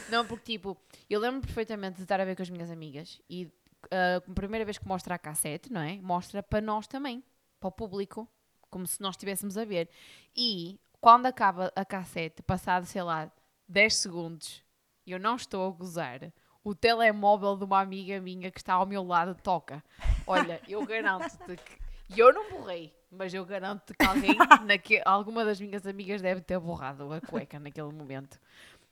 [0.09, 0.77] Não, porque tipo,
[1.09, 3.51] eu lembro perfeitamente de estar a ver com as minhas amigas e
[3.87, 5.97] uh, a primeira vez que mostra a cassete, não é?
[5.97, 7.21] Mostra para nós também,
[7.59, 8.29] para o público,
[8.69, 9.89] como se nós estivéssemos a ver.
[10.33, 13.31] E quando acaba a cassete, passado, sei lá,
[13.67, 14.63] 10 segundos,
[15.05, 16.31] eu não estou a gozar,
[16.63, 19.83] o telemóvel de uma amiga minha que está ao meu lado toca.
[20.27, 21.81] Olha, eu garanto-te que.
[22.15, 24.35] E eu não borrei, mas eu garanto-te que alguém,
[24.65, 25.01] naque...
[25.03, 28.39] alguma das minhas amigas deve ter borrado a cueca naquele momento.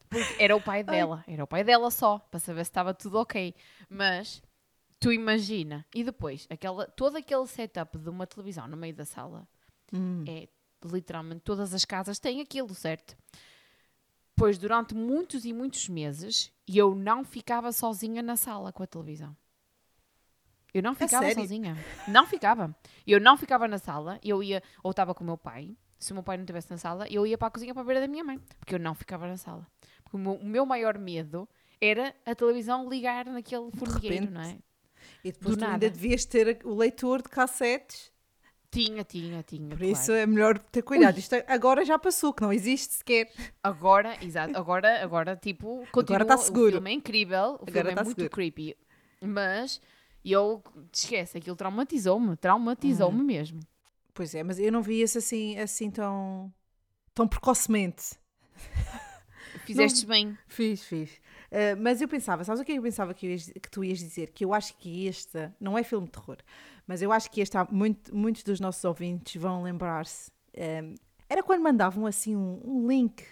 [0.10, 3.20] Porque era o pai dela, era o pai dela só, para saber se estava tudo
[3.20, 3.54] ok.
[3.88, 4.42] Mas
[5.00, 9.48] tu imagina, e depois, aquela, todo aquele setup de uma televisão no meio da sala
[9.94, 10.24] hum.
[10.28, 10.48] é
[10.88, 13.18] literalmente todas as casas têm aquilo, certo?
[14.36, 19.36] Pois durante muitos e muitos meses eu não ficava sozinha na sala com a televisão.
[20.74, 21.76] Eu não ficava sozinha.
[22.08, 22.76] Não ficava.
[23.06, 25.76] Eu não ficava na sala, eu ia, ou estava com o meu pai.
[25.98, 27.86] Se o meu pai não estivesse na sala, eu ia para a cozinha para a
[27.86, 28.40] beira da minha mãe.
[28.60, 29.68] Porque eu não ficava na sala.
[30.04, 31.50] Porque o meu, o meu maior medo
[31.82, 34.58] era a televisão ligar naquele formigueiro, não é?
[35.24, 35.74] E depois Do tu nada.
[35.74, 38.12] ainda devias ter o leitor de cassetes
[38.72, 39.70] tinha, tinha, tinha.
[39.70, 39.92] Por claro.
[39.92, 41.16] isso é melhor ter cuidado.
[41.16, 41.20] Ui.
[41.20, 43.32] Isto agora já passou, que não existe sequer.
[43.64, 46.70] Agora, exato, agora, agora tipo, continua, agora está seguro.
[46.70, 48.32] O filme é incrível, o agora filme é tá muito seguro.
[48.32, 48.78] creepy.
[49.22, 49.82] Mas
[50.24, 53.26] eu, esquece, aquilo traumatizou-me, traumatizou-me uhum.
[53.26, 53.60] mesmo.
[54.14, 56.54] Pois é, mas eu não vi isso assim, assim tão,
[57.14, 58.16] tão precocemente.
[59.66, 60.38] Fizeste não, bem.
[60.48, 61.12] Fiz, fiz.
[61.52, 64.32] Uh, mas eu pensava, sabes o que eu pensava que, ias, que, tu ias dizer?
[64.32, 66.38] Que eu acho que este não é filme de terror,
[66.90, 70.32] mas eu acho que este, muito, muitos dos nossos ouvintes vão lembrar-se.
[70.58, 70.96] Um,
[71.30, 73.24] era quando mandavam assim um, um, link,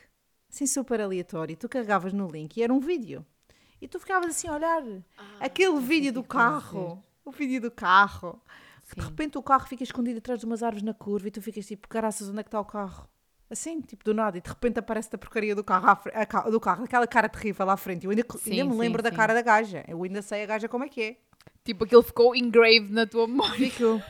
[0.47, 3.25] assim super aleatório, tu carregavas no link e era um vídeo.
[3.81, 4.83] E tu ficavas assim a olhar
[5.17, 8.39] ah, aquele vídeo do carro, o vídeo do carro.
[8.83, 9.01] Sim.
[9.01, 11.65] De repente o carro fica escondido atrás de umas árvores na curva e tu ficas
[11.65, 13.09] tipo, caraças, onde é que está o carro?
[13.49, 15.99] Assim, tipo, do nada, e de repente aparece a porcaria do carro,
[16.51, 18.05] do carro, aquela cara terrível lá à frente.
[18.05, 19.09] Eu ainda, sim, ainda me lembro sim.
[19.09, 19.83] da cara da gaja.
[19.87, 21.26] Eu ainda sei a gaja como é que é.
[21.67, 23.69] Tipo, aquilo ficou engraved na tua memória.
[23.69, 24.01] Ficou.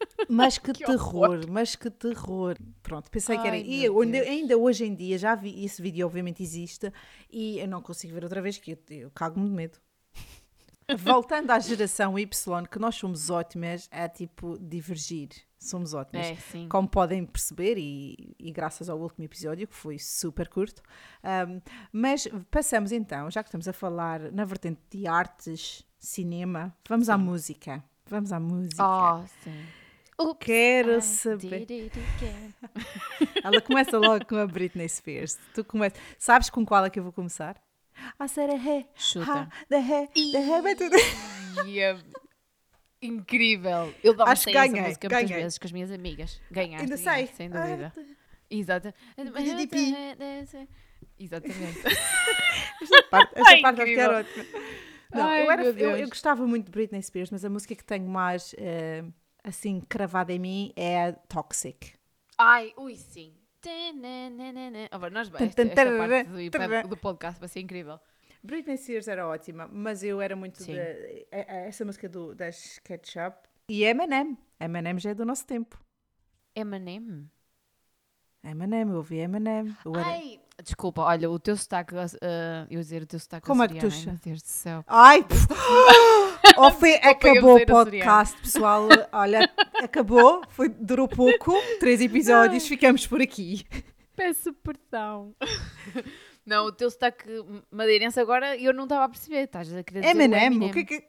[0.28, 1.50] Mas que, que terror, horror.
[1.50, 2.56] mas que terror.
[2.84, 3.56] Pronto, pensei Ai, que era.
[3.56, 6.92] E eu, ainda, ainda, hoje em dia já vi, esse vídeo obviamente existe
[7.28, 9.78] e eu não consigo ver outra vez que eu, eu cago-me de medo.
[10.98, 12.28] Voltando à geração Y,
[12.70, 15.30] que nós somos ótimas a tipo divergir.
[15.58, 16.26] Somos ótimas.
[16.26, 16.36] É,
[16.68, 20.80] Como podem perceber, e, e, graças ao último episódio, que foi super curto.
[21.24, 27.08] Um, mas passamos então, já que estamos a falar na vertente de artes cinema, vamos
[27.08, 27.82] à música.
[28.06, 28.82] Vamos à música.
[28.82, 29.66] Oh, sim.
[30.20, 31.66] Oops, Quero I saber.
[33.44, 35.38] Ela começa logo com a Britney Spears.
[35.54, 35.94] Tu começa...
[36.18, 37.60] Sabes com qual é que eu vou começar?
[38.18, 38.88] A ser a ré.
[38.96, 39.48] Chuta.
[39.68, 40.08] Da ré.
[40.62, 40.96] vai tudo.
[41.66, 41.98] Ia-
[43.00, 43.94] Incrível.
[44.02, 45.42] Eu Acho que essa ganhei, música muitas ganhei.
[45.44, 46.40] vezes com as minhas amigas.
[46.50, 47.26] Ganhaste, Ainda sei.
[47.28, 47.92] sem dúvida.
[48.50, 48.92] Exato.
[51.18, 51.78] Exatamente.
[52.80, 54.10] Esta parte, esta parte incrível.
[54.10, 54.44] ótima.
[55.14, 57.84] Não, Ai, eu, era- eu- eu gostava muito de Britney Spears, mas a música que
[57.84, 59.04] tenho mais eh,
[59.42, 61.94] assim cravada em mim é a Toxic.
[62.36, 63.34] Ai, ui, sim.
[64.92, 66.28] Oh, nós, esta, esta parte
[66.82, 67.98] do, do podcast vai ser incrível.
[68.42, 72.78] Britney Spears era ótima, mas eu era muito de eh, eh, essa música do, das
[72.84, 73.36] Ketchup
[73.68, 74.38] e Eminem.
[74.60, 75.78] Eminem já é do nosso tempo.
[76.54, 77.28] Eminem?
[78.44, 79.74] Eminem, eu ouvi Eminem.
[79.84, 80.06] Eu era...
[80.08, 81.98] Ai, desculpa, olha, o teu sotaque, uh,
[82.70, 84.48] eu dizer o teu sotaque Como é que tu açoriano, ai, cha- meu Deus do
[84.48, 84.84] céu.
[84.86, 85.24] Ai,
[86.56, 88.88] eu acabou o dizer podcast, pessoal.
[89.12, 89.50] Olha,
[89.82, 93.64] acabou, foi, durou pouco, três episódios, ficamos por aqui.
[94.16, 95.34] Peço perdão.
[96.44, 97.28] Não, o teu sotaque
[97.70, 99.44] madeirense agora eu não estava a perceber.
[99.44, 100.70] Estás a querer dizer o Eminem, Eminem.
[100.70, 101.04] o que é que.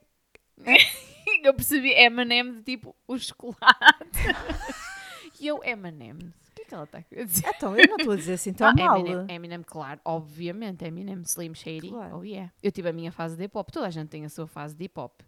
[1.43, 3.63] Eu percebi Eminem de tipo o chocolate.
[5.39, 6.17] e eu, Eminem.
[6.69, 7.47] Que é ela está a dizer?
[7.55, 8.99] Então, eu não estou a dizer assim tão Ah, mal.
[8.99, 12.17] Eminem, Eminem, claro, obviamente, Eminem, Slim Shady, Claro.
[12.19, 12.51] oh yeah.
[12.63, 14.83] Eu tive a minha fase de hip-hop, toda a gente tem a sua fase de
[14.83, 15.21] hip-hop,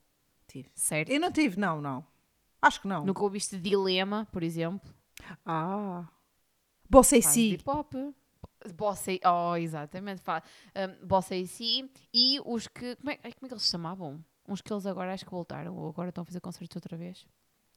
[0.48, 0.70] Tive.
[0.76, 1.10] certo?
[1.10, 2.06] Eu não tive, não, não.
[2.62, 3.04] Acho que não.
[3.06, 4.90] Nunca ouviste Dilema, por exemplo,
[5.46, 6.08] Ah.
[6.90, 7.50] Bossa de si.
[7.52, 7.94] hip-hop.
[8.76, 10.22] Bossa, oh, exatamente,
[11.02, 14.24] um, Bossa AC e os que, como é, como é que eles se chamavam?
[14.48, 17.26] Uns que eles agora acho que voltaram, ou agora estão a fazer concertos outra vez.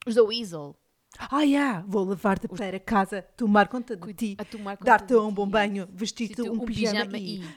[0.06, 0.76] Os da Weasel,
[1.18, 1.84] Ah, yeah.
[1.86, 4.36] Vou levar-te para casa, tomar conta de ti,
[4.82, 7.48] dar-te um bom banho, vestir-te Vestir-te um, pijama, e e...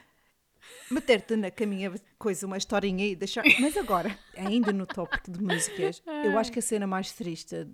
[0.91, 3.43] meter-te na caminha, coisa, uma historinha e deixar.
[3.59, 7.67] Mas agora, ainda no tópico de músicas, eu acho que a cena mais triste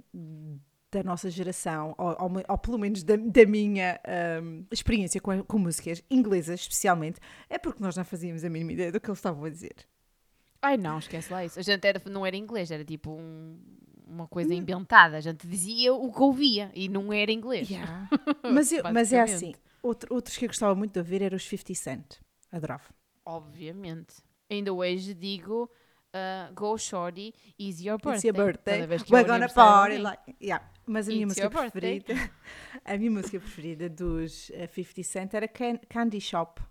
[0.93, 4.00] da nossa geração, ou, ou, ou pelo menos da, da minha
[4.43, 7.19] hum, experiência com, com músicas inglesas, especialmente,
[7.50, 9.76] é porque nós não fazíamos a mínima ideia do que eles estavam a dizer.
[10.63, 11.60] Ai não, esquece lá isso.
[11.60, 13.60] A gente era, não era inglês, era tipo um-
[14.08, 14.28] uma Hum.
[14.28, 15.17] coisa inventada.
[15.17, 17.69] A gente dizia o que ouvia e não era inglês.
[17.69, 18.08] Yeah.
[18.43, 21.43] Mas, eu- mas é assim, outro- outros que eu gostava muito de ouvir eram os
[21.47, 22.15] 50 Cent.
[22.52, 22.84] Adorava.
[23.26, 24.15] Obviamente.
[24.49, 25.69] Ainda hoje digo
[26.13, 28.15] uh, Go Shorty, is your birthday.
[28.15, 28.88] It's your birthday.
[29.12, 30.36] We're gonna party like.
[30.41, 30.63] Yeah.
[30.86, 32.13] Mas a minha It's música preferida,
[32.86, 36.62] a minha música preferida dos eh, 50 Cent era Can- Candy Shop.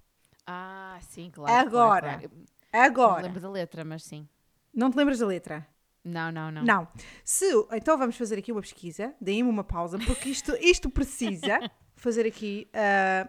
[0.46, 1.50] Ah, sim, claro.
[1.52, 2.18] claro, Agora.
[2.18, 2.30] claro.
[2.72, 4.28] Eu Não Agora, lembro da letra, mas sim.
[4.74, 5.66] não te lembras da letra?
[6.04, 6.64] Não, não, não.
[6.64, 6.88] Não.
[7.24, 11.58] Se, então vamos fazer aqui uma pesquisa, deem-me uma pausa, porque isto, isto precisa
[11.94, 12.68] fazer aqui.
[12.72, 13.28] ah,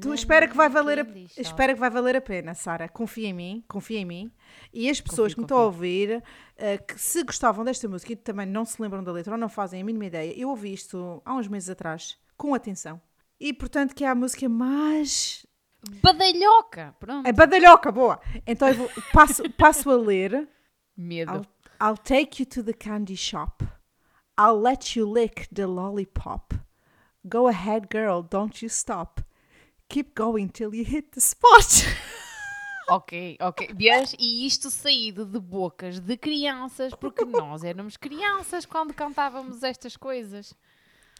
[0.00, 1.06] tu espera que vai valer a,
[1.38, 2.88] espera que vai valer a pena, Sara.
[2.88, 4.32] Confia em mim, confia em mim.
[4.72, 6.22] E as pessoas Confio, que me estão a ouvir,
[6.56, 9.48] ah, que se gostavam desta música e também não se lembram da letra ou não
[9.48, 13.00] fazem a mínima ideia, eu ouvi isto há uns meses atrás, com atenção.
[13.38, 15.44] E portanto que é a música mais
[16.02, 16.94] Badalhoca!
[16.98, 17.26] Pronto.
[17.26, 18.20] É badalhoca, boa.
[18.46, 20.48] Então eu vou- passo, passo a ler.
[20.96, 21.32] Medo.
[21.80, 23.64] I'll, I'll take you to the candy shop.
[24.38, 26.54] I'll let you lick the lollipop.
[27.24, 29.20] Go ahead, girl, don't you stop.
[29.88, 31.84] Keep going till you hit the spot.
[32.86, 33.68] Ok, ok.
[33.74, 34.14] Vês?
[34.18, 40.52] E isto saído de bocas de crianças, porque nós éramos crianças quando cantávamos estas coisas.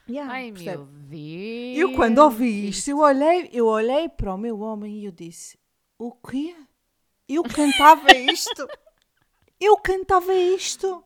[0.08, 0.76] Yeah, Ai percebe?
[0.76, 1.78] meu Deus.
[1.78, 5.58] Eu quando ouvi isto, eu olhei, eu olhei para o meu homem e eu disse:
[5.98, 6.54] O quê?
[7.28, 8.68] Eu cantava isto?
[9.58, 11.02] Eu cantava isto?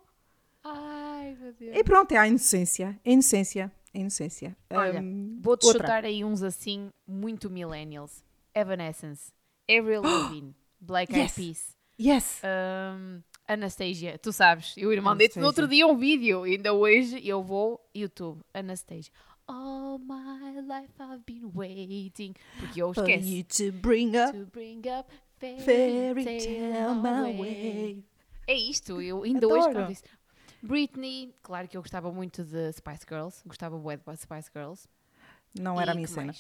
[0.65, 1.77] Ai meu Deus.
[1.77, 2.99] E pronto, é a inocência.
[3.05, 3.73] A inocência.
[3.95, 4.57] A inocência.
[4.71, 8.25] Olha, Hum, Vou-te chutar aí uns assim, muito millennials.
[8.55, 9.33] Evanescence,
[9.71, 11.35] Avril Lavigne, Black Eyed Yes.
[11.37, 12.43] Peas, Yes.
[12.45, 14.19] um, Anastasia.
[14.19, 16.43] Tu sabes, eu mandei-te no outro dia um vídeo.
[16.43, 19.11] Ainda hoje eu vou YouTube, Anastasia.
[19.47, 22.35] All my life I've been waiting.
[22.61, 23.29] Porque eu For esqueço.
[23.29, 28.05] you to bring up To bring up fairy, fairy tale my way.
[28.47, 29.73] É isto, eu ainda hoje Adoro.
[29.75, 30.05] quando disse.
[30.63, 34.87] Britney, claro que eu gostava muito de Spice Girls, gostava bué de Spice Girls.
[35.59, 36.35] Não era E a minha cena.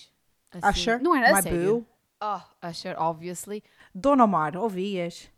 [0.50, 1.74] Assim, Usher, não era a My sério.
[1.74, 1.86] Boo,
[2.20, 3.62] Oh, Usher, obviously.
[3.94, 5.30] Dona Omar, ouvias?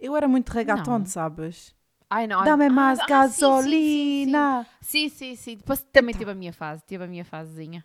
[0.00, 1.06] Eu era muito reggaeton, Não.
[1.06, 1.74] sabes?
[2.08, 2.42] Ai, não.
[2.42, 4.66] Dá-me ah, mais ah, sim, sim, sim, gasolina.
[4.80, 5.56] Sim, sim, sim.
[5.56, 7.84] Depois também tive a minha fase, tive a minha fasezinha.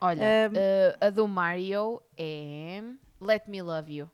[0.00, 2.82] Olha, Um, eh, a do Mario é
[3.20, 4.10] Let Me Love You.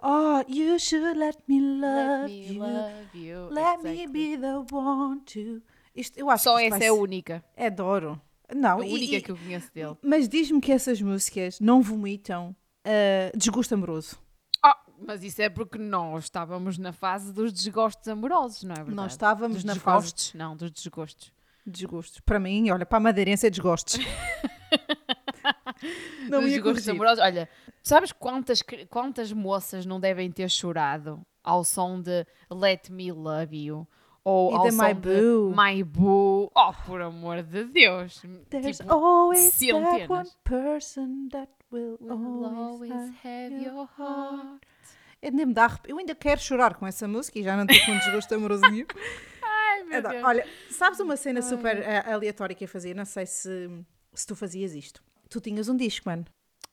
[0.00, 2.62] Oh, you should let me love Let me you.
[2.62, 3.48] love you.
[3.50, 4.06] Let me exactly.
[4.06, 5.62] be the one to.
[5.96, 7.44] Isto, eu acho Só que essa vai é a única.
[7.56, 8.20] Adoro.
[8.54, 9.96] Não, A e- única e- que eu conheço dele.
[10.02, 12.54] Mas diz-me que essas músicas não vomitam
[12.84, 14.18] ah, desgosto amoroso.
[14.98, 18.96] Mas isso é porque nós estávamos na fase dos desgostos amorosos, não é verdade?
[18.96, 20.34] Nós estávamos dos na fase desgostos.
[20.34, 21.32] Não, dos desgostos.
[21.66, 22.20] de desgostos.
[22.20, 23.98] Para mim, olha, para a madeirense é desgostos.
[26.30, 26.90] Não Dos ia gostos corrigir.
[26.92, 27.22] amorosos.
[27.22, 27.48] Olha,
[27.82, 33.86] sabes quantas, quantas moças não devem ter chorado ao som de Let Me Love You?
[34.24, 35.54] Ou E ao som My de Boo.
[35.54, 36.50] My Boo.
[36.54, 38.22] Oh, por amor de Deus.
[38.48, 40.08] There's Tipo, always that centenas.
[40.08, 44.62] one person that will, Will always, always have your heart.
[45.24, 47.64] Eu, nem me dá arrep- eu ainda quero chorar com essa música e já não
[47.64, 48.86] estou com desgosto amoroso nenhum.
[49.42, 50.14] Ai, meu Adoro.
[50.14, 50.24] Deus.
[50.26, 52.92] Olha, sabes uma cena super eh, aleatória que eu fazia?
[52.94, 53.70] Não sei se,
[54.12, 55.02] se tu fazias isto.
[55.30, 56.24] Tu tinhas um disco, mano.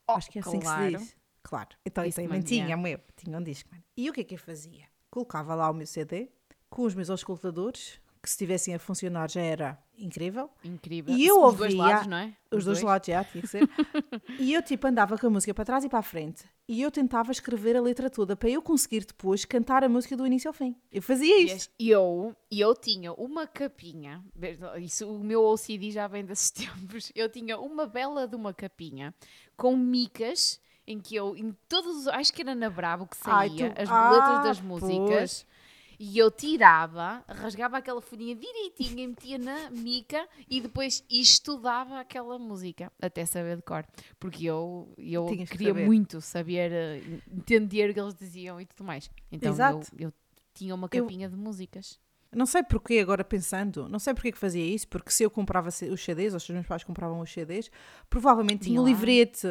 [0.08, 0.92] Oh, Acho que é assim claro.
[0.92, 1.16] que se diz.
[1.44, 1.70] Claro.
[1.86, 3.00] Então isso aí Discman, tinha, meu.
[3.16, 3.84] Tinha um disco, mano.
[3.96, 4.84] E o que é que eu fazia?
[5.10, 6.30] Colocava lá o meu CD
[6.70, 10.50] com os meus auscultadores, que se estivessem a funcionar já era incrível.
[10.64, 11.16] Incrível.
[11.16, 12.34] E eu Os dois ouvia- lados, não é?
[12.52, 13.68] Os, dois, lados já, tinha que ser.
[14.40, 16.44] e eu tipo andava com a música para trás e para a frente.
[16.68, 20.26] E eu tentava escrever a letra toda para eu conseguir depois cantar a música do
[20.26, 20.76] início ao fim.
[20.92, 21.72] Eu fazia isto.
[21.80, 24.24] E eu, eu tinha uma capinha,
[24.80, 29.14] isso, o meu OCD já vem desses tempos, eu tinha uma bela de uma capinha
[29.58, 33.50] com micas em que eu, em todos, os- acho que era na Bravo que Ai,
[33.50, 34.60] saía, tu- as Ah, letras das
[35.08, 35.46] pois.
[36.04, 42.40] E eu tirava, rasgava aquela folhinha direitinho e metia na mica e depois estudava aquela
[42.40, 43.86] música até saber de cor,
[44.20, 45.86] porque eu, eu Tinhas que queria saber.
[45.86, 49.12] muito saber, eh, entender o que eles diziam e tudo mais.
[49.32, 49.88] Então Exato.
[49.96, 50.14] eu, eu
[50.56, 52.00] tinha uma Eu- capinha de músicas.
[52.34, 55.68] Não sei porquê, agora pensando, não sei porquê que fazia isso, porque se eu comprava
[55.68, 57.70] os CDs, ou se os meus pais compravam os CDs,
[58.10, 59.48] provavelmente tinha um livrete.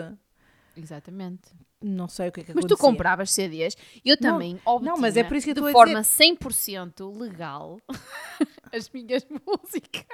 [0.80, 1.42] Exatamente.
[1.82, 2.90] Não sei o que é que Mas tu acontecia.
[2.90, 3.74] compravas CDs.
[4.04, 7.18] Eu Não, também obtinha não, mas é por isso que eu de a forma 100%
[7.18, 7.78] legal
[8.72, 10.04] as minhas músicas.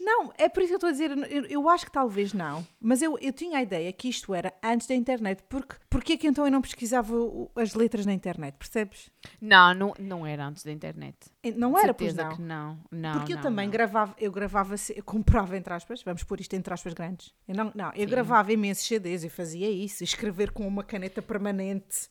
[0.00, 2.66] Não, é por isso que eu estou a dizer, eu, eu acho que talvez não,
[2.80, 6.16] mas eu, eu tinha a ideia que isto era antes da internet, porque porque é
[6.16, 9.10] que então eu não pesquisava o- as letras na internet, percebes?
[9.40, 11.16] Não, não, não era antes da internet.
[11.56, 12.36] Não era, pois Certeza não.
[12.36, 12.78] que não.
[12.90, 13.72] não Porque eu não, também não.
[13.72, 17.34] gravava, eu gravava, eu comprava entre aspas, vamos pôr isto entre aspas grandes.
[17.46, 22.08] Eu não, não, eu gravava imensos CDs, eu fazia isso, escrever com uma caneta permanente.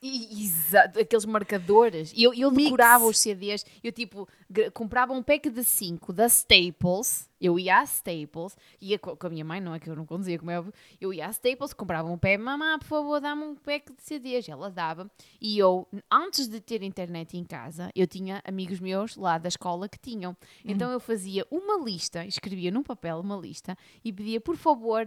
[0.00, 2.12] Exato, aqueles marcadores.
[2.14, 2.64] E eu, eu Mix.
[2.64, 3.64] decorava os CDs.
[3.82, 4.28] Eu, tipo,
[4.72, 7.28] comprava um pack de 5 da Staples.
[7.40, 8.56] Eu ia à Staples.
[8.80, 10.72] Ia co- com a minha mãe, não é que eu não conduzia, como é óbvio.
[11.00, 12.38] Eu ia à Staples, comprava um pack.
[12.38, 14.48] Mamá, por favor, dá-me um pack de CDs.
[14.48, 15.10] Ela dava.
[15.40, 19.88] E eu, antes de ter internet em casa, eu tinha amigos meus lá da escola
[19.88, 20.36] que tinham.
[20.64, 25.06] Então eu fazia uma lista, escrevia num papel uma lista e pedia, por favor,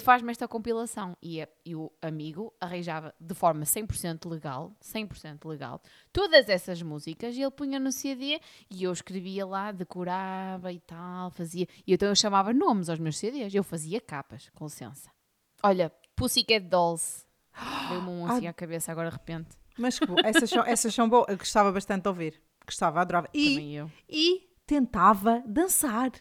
[0.00, 1.16] faz-me esta compilação.
[1.22, 5.80] E, e o amigo arranjava de forma 100% legal, 100% legal,
[6.12, 8.40] todas essas músicas e ele punha no CD
[8.70, 11.66] e eu escrevia lá, decorava e tal, fazia.
[11.86, 15.10] E então eu chamava nomes aos meus CDs, eu fazia capas, com licença.
[15.62, 17.24] Olha, Pussycat Dolls.
[17.88, 19.56] Veio-me um assim à cabeça agora de repente.
[19.78, 23.28] Mas essas são, essas são boas, eu gostava bastante de ouvir, gostava, adorava.
[23.32, 26.12] E, e tentava dançar.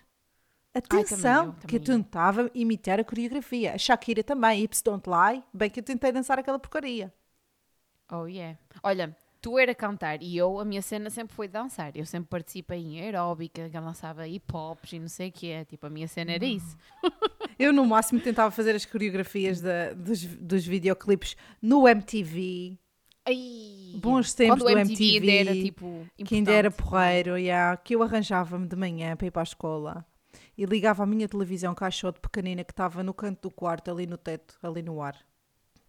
[0.74, 3.74] Atenção, também eu, que eu também tentava imitar a coreografia.
[3.74, 7.14] A Shakira também, Hips Don't Lie, bem que eu tentei dançar aquela porcaria.
[8.12, 8.58] Oh yeah.
[8.84, 11.92] Olha, tu era cantar e eu, a minha cena sempre foi dançar.
[11.96, 15.50] Eu sempre participei em aeróbica, que eu dançava hip hops e não sei o que
[15.50, 15.66] é.
[15.66, 16.78] Tipo, a minha cena era isso.
[17.60, 22.78] Eu, no máximo, tentava fazer as coreografias da- dos, dos videoclipes no MTV,
[23.24, 26.08] Ai, Bons tempos do MTV, ainda era MTV, tipo.
[26.26, 30.06] que ainda era porreiro, yeah, que eu arranjava-me de manhã para ir para a escola
[30.62, 34.15] e ligava a minha televisão caixote pequenina que estava no canto do quarto, ali no
[34.15, 35.17] teto, ali no ar,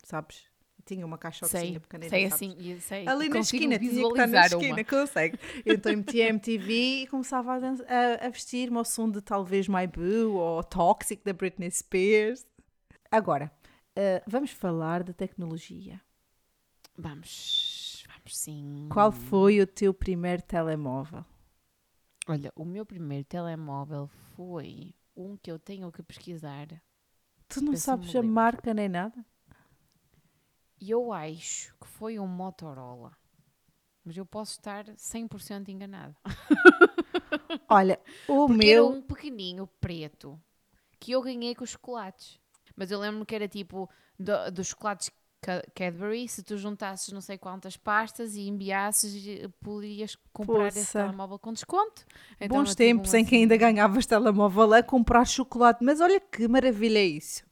[0.02, 0.44] sabes?
[0.87, 2.35] Tinha uma caixotezinha pequenina, sei sabes?
[2.35, 3.06] assim, sei.
[3.06, 4.85] Ali na esquina, tinha que estar na esquina, uma.
[4.85, 5.38] consegue.
[5.66, 10.37] Então metia MTV e começava a, a, a vestir-me ao som de talvez My Boo
[10.37, 12.46] ou Toxic da Britney Spears.
[13.11, 13.52] Agora,
[13.94, 16.00] eh, vamos falar de tecnologia.
[16.96, 18.88] Vamos, vamos sim.
[18.90, 21.26] Qual foi o teu primeiro telemóvel?
[22.26, 26.66] Olha, o meu primeiro telemóvel foi um que eu tenho que pesquisar.
[27.48, 29.24] Tu não sabes a marca nem nada?
[30.78, 33.16] E eu acho que foi um Motorola.
[34.04, 36.16] Mas eu posso estar 100% enganada.
[37.68, 38.68] Olha, o Porque meu.
[38.68, 40.40] era um pequeninho preto
[41.00, 42.40] que eu ganhei com os chocolates.
[42.76, 45.11] Mas eu lembro que era tipo do- dos chocolates
[45.74, 46.28] Cadbury.
[46.28, 51.05] Se tu juntasses não sei quantas pastas e enviasses, eh, podias comprar esse Poça.
[51.05, 52.05] telemóvel com desconto.
[52.40, 53.42] Então Bons um tempos em que assim.
[53.42, 57.44] ainda ganhavas telemóvel a comprar chocolate, mas olha que maravilha é isso.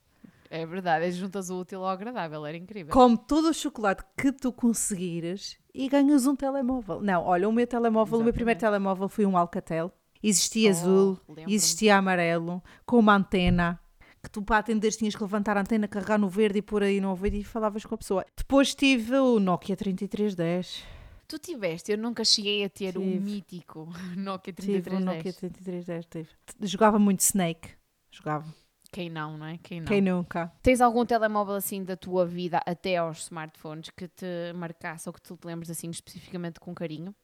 [0.52, 2.92] É verdade, é juntas o útil ao agradável, era incrível.
[2.92, 7.00] Come todo o chocolate que tu conseguires e ganhas um telemóvel.
[7.00, 8.82] Não, olha, o meu telemóvel, o meu primeiro Exatamente.
[8.82, 9.92] telemóvel foi um Alcatel.
[10.22, 13.80] Existia Oh, azul, existia amarelo, com uma antena.
[14.22, 17.00] Que tu para atenderes tinhas que levantar a antena, carregar no verde e pôr aí
[17.00, 18.24] no ouvido e falavas com a pessoa.
[18.36, 20.84] Depois tive o Nokia 3310.
[21.26, 23.20] Tu tiveste, eu nunca cheguei a ter um Tive.
[23.20, 25.04] mítico Nokia Tive o 3310.
[25.04, 26.06] Nokia 3310.
[26.06, 26.28] Tive.
[26.68, 27.70] Jogava muito Snake.
[28.10, 28.52] Jogava.
[28.92, 29.58] Quem não, não é?
[29.58, 29.86] Quem não?
[29.86, 30.52] Quem nunca?
[30.60, 35.22] Tens algum telemóvel assim da tua vida até aos smartphones que te marcasse ou que
[35.22, 37.14] tu te lembres assim especificamente com carinho?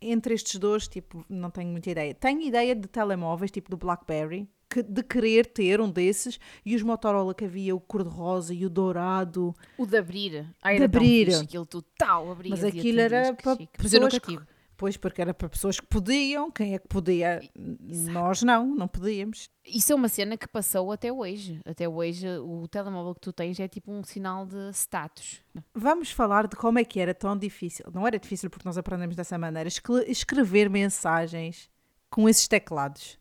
[0.00, 2.14] Entre estes dois, tipo, não tenho muita ideia.
[2.14, 6.82] Tenho ideia de telemóveis, tipo do BlackBerry, que, de querer ter um desses, e os
[6.82, 9.54] Motorola que havia, o cor-de-rosa e o dourado.
[9.78, 10.42] O de abrir.
[10.42, 11.26] De era tão abrir.
[11.26, 14.38] fixe, aquilo tu tal abrias Mas aquilo era para pessoas que-.
[14.78, 17.40] Pois, porque era para pessoas que podiam, quem é que podia?
[17.56, 19.48] Nós não, não podíamos.
[19.64, 21.58] Isso é uma cena que passou até hoje.
[21.64, 25.40] Até hoje o telemóvel que tu tens é tipo um sinal de status.
[25.74, 27.86] Vamos falar de como é que era tão difícil.
[27.90, 29.66] Não era difícil porque nós aprendemos dessa maneira.
[29.66, 31.70] escre- Escrever mensagens
[32.10, 33.18] com esses teclados.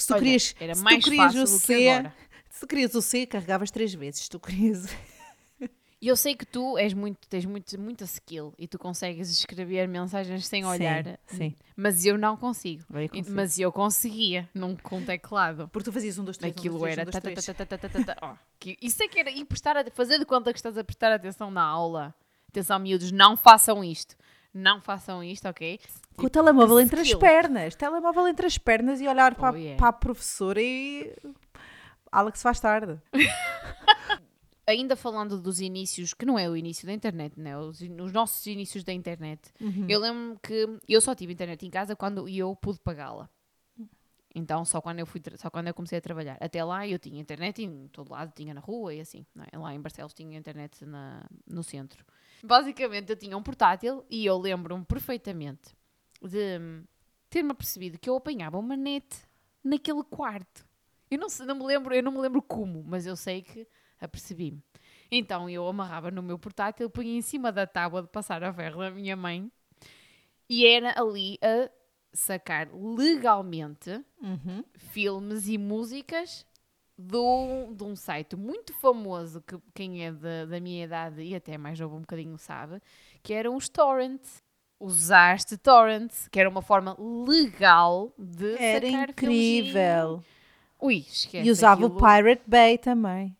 [0.00, 1.88] Que se tu Olha, querias, era se tu mais querias fácil o do que C,
[1.90, 2.14] agora.
[2.48, 4.22] se tu querias o C, carregavas três vezes.
[4.22, 4.86] Se tu querias.
[6.02, 9.86] E eu sei que tu és muito, tens muito, muita skill e tu consegues escrever
[9.86, 11.18] mensagens sem olhar.
[11.26, 11.54] sim.
[11.76, 12.82] Mas eu não consigo.
[12.88, 13.30] Vai E- conseguir.
[13.30, 15.68] Mas eu conseguia, num com teclado.
[15.68, 17.02] Porque tu fazias um, dois, três, Aquilo era.
[17.02, 17.46] um, dois,
[18.80, 19.30] Isso é que era.
[19.30, 22.14] E prestar, a- fazer de conta que estás a prestar atenção na aula.
[22.48, 24.16] Atenção, miúdos, não façam isto.
[24.52, 25.78] Não façam isto, ok?
[26.16, 27.18] Com o telemóvel que entre as skill.
[27.20, 27.74] pernas.
[27.76, 29.76] Telemóvel entre as pernas e olhar para, Oh, yeah.
[29.78, 31.14] para a professora e.
[32.10, 32.98] Alex faz tarde.
[34.66, 37.56] Ainda falando dos inícios, que não é o início da internet, né?
[37.58, 39.40] Os, os nossos inícios da internet.
[39.60, 39.86] Uhum.
[39.88, 43.28] Eu lembro que eu só tive internet em casa quando eu pude pagá-la.
[44.32, 46.36] Então, só quando, eu fui só quando eu comecei a trabalhar.
[46.40, 49.26] Até lá eu tinha internet em todo lado, tinha na rua e assim.
[49.50, 49.58] é?
[49.58, 52.04] Lá em Barcelos tinha internet na, no centro.
[52.42, 55.74] Basicamente, eu tinha um portátil e eu lembro-me perfeitamente
[56.22, 56.58] de
[57.28, 59.06] ter-me apercebido que eu apanhava uma net
[59.62, 60.66] naquele quarto.
[61.10, 63.66] Eu não, sei, não me lembro, eu não me lembro como, mas eu sei que
[64.00, 64.62] apercebi-me.
[65.10, 68.80] Então eu amarrava no meu portátil, punha em cima da tábua de passar a ferro
[68.80, 69.50] da minha mãe
[70.48, 71.70] e era ali a
[72.12, 74.64] sacar legalmente Uhum.
[74.76, 76.46] filmes e músicas
[77.00, 81.56] do, de um site muito famoso que quem é da, da minha idade e até
[81.56, 82.80] mais novo um bocadinho sabe,
[83.22, 84.42] que eram os torrents.
[84.82, 90.24] Usaste torrents, que era uma forma legal de Era incrível.
[90.80, 91.46] Ui, esquece.
[91.46, 91.98] E usava aquilo.
[91.98, 93.36] o Pirate Bay também.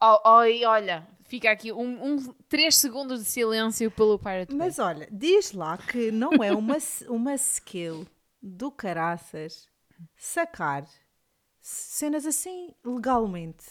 [0.00, 4.56] Oh, oh, e olha, fica aqui um, um, três segundos de silêncio pelo Pirate Bay.
[4.56, 6.78] Mas olha, diz lá que não é uma,
[7.10, 8.06] uma skill
[8.40, 9.68] do caraças
[10.16, 10.86] sacar
[11.68, 13.64] cenas assim legalmente.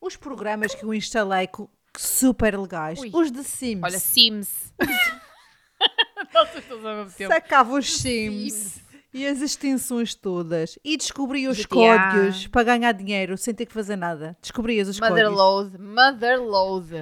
[0.00, 3.10] Os programas que eu instalei co- super legais, Ui.
[3.12, 4.72] os de Sims, Olha, Sims.
[7.28, 8.80] Sacava os Sims, Sims.
[9.12, 11.68] e as extensões todas e descobria os GTA.
[11.68, 14.36] códigos para ganhar dinheiro sem ter que fazer nada.
[14.40, 15.20] Descobrias os códigos.
[15.22, 16.94] Motherload, Motherload.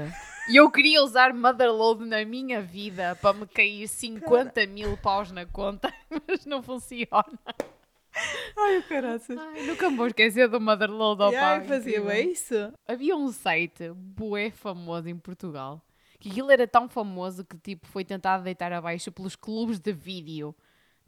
[0.48, 5.44] E eu queria usar Motherload na minha vida para me cair 50 mil paus na
[5.44, 5.92] conta,
[6.26, 7.06] mas não funciona.
[8.56, 9.38] Ai, caraças.
[9.38, 11.38] Ai, nunca me vou esquecer do Motherload, opa.
[11.38, 12.54] Ai, fazia bem isso.
[12.86, 15.82] Havia um site bué famoso em Portugal
[16.18, 20.54] que aquilo era tão famoso que tipo foi tentado deitar abaixo pelos clubes de vídeo.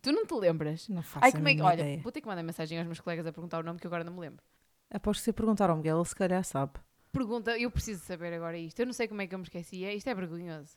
[0.00, 0.88] Tu não te lembras?
[0.88, 1.62] Não faço Ai, como é que.
[1.62, 2.00] Olha, ideia.
[2.02, 4.12] vou ter que mandar mensagem aos meus colegas a perguntar o nome que agora não
[4.12, 4.42] me lembro.
[4.90, 6.72] Aposto que se perguntar ao Miguel, ele se calhar sabe.
[7.12, 8.78] Pergunta, eu preciso saber agora isto.
[8.80, 9.84] Eu não sei como é que eu me esqueci.
[9.84, 10.76] É, isto é vergonhoso.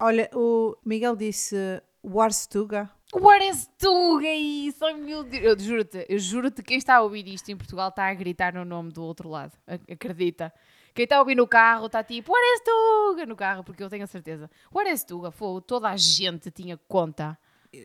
[0.00, 1.56] Olha, o Miguel disse
[2.02, 2.90] Warstuga.
[3.14, 4.84] What is Tuga isso?
[4.84, 5.44] Ai meu Deus.
[5.44, 8.64] Eu juro-te, eu juro-te, quem está a ouvir isto em Portugal está a gritar no
[8.64, 9.52] nome do outro lado.
[9.66, 10.52] Ac- Acredita.
[10.94, 13.26] Quem está a ouvir no carro está tipo, What is Tuga?
[13.26, 14.50] No carro, porque eu tenho a certeza.
[14.72, 15.30] What is Tuga?
[15.30, 17.38] Foi, toda a gente tinha conta.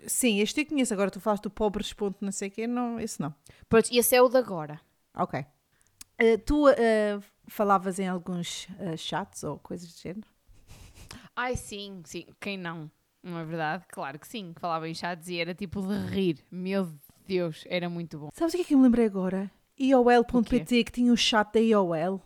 [0.08, 0.94] Sim, este eu conheço.
[0.94, 2.68] Agora tu falaste do pobres ponto não sei o quê.
[2.68, 3.34] Não, esse não.
[3.68, 4.80] Pronto, esse é o de agora.
[5.16, 5.44] Ok.
[6.18, 10.28] Eh, tu eh, falavas em alguns eh, chats ou coisas do género?
[11.36, 12.26] Ai sim, sim.
[12.40, 12.92] Quem não?
[13.24, 13.84] Não é verdade?
[13.90, 14.54] Claro que sim.
[14.60, 16.40] Falava em chats e era tipo de rir.
[16.52, 16.90] Meu
[17.28, 18.30] Deus, era muito bom.
[18.34, 19.52] Sabes o que é que eu me lembrei agora?
[19.78, 22.22] IOL.pt que tinha o chat da IOL.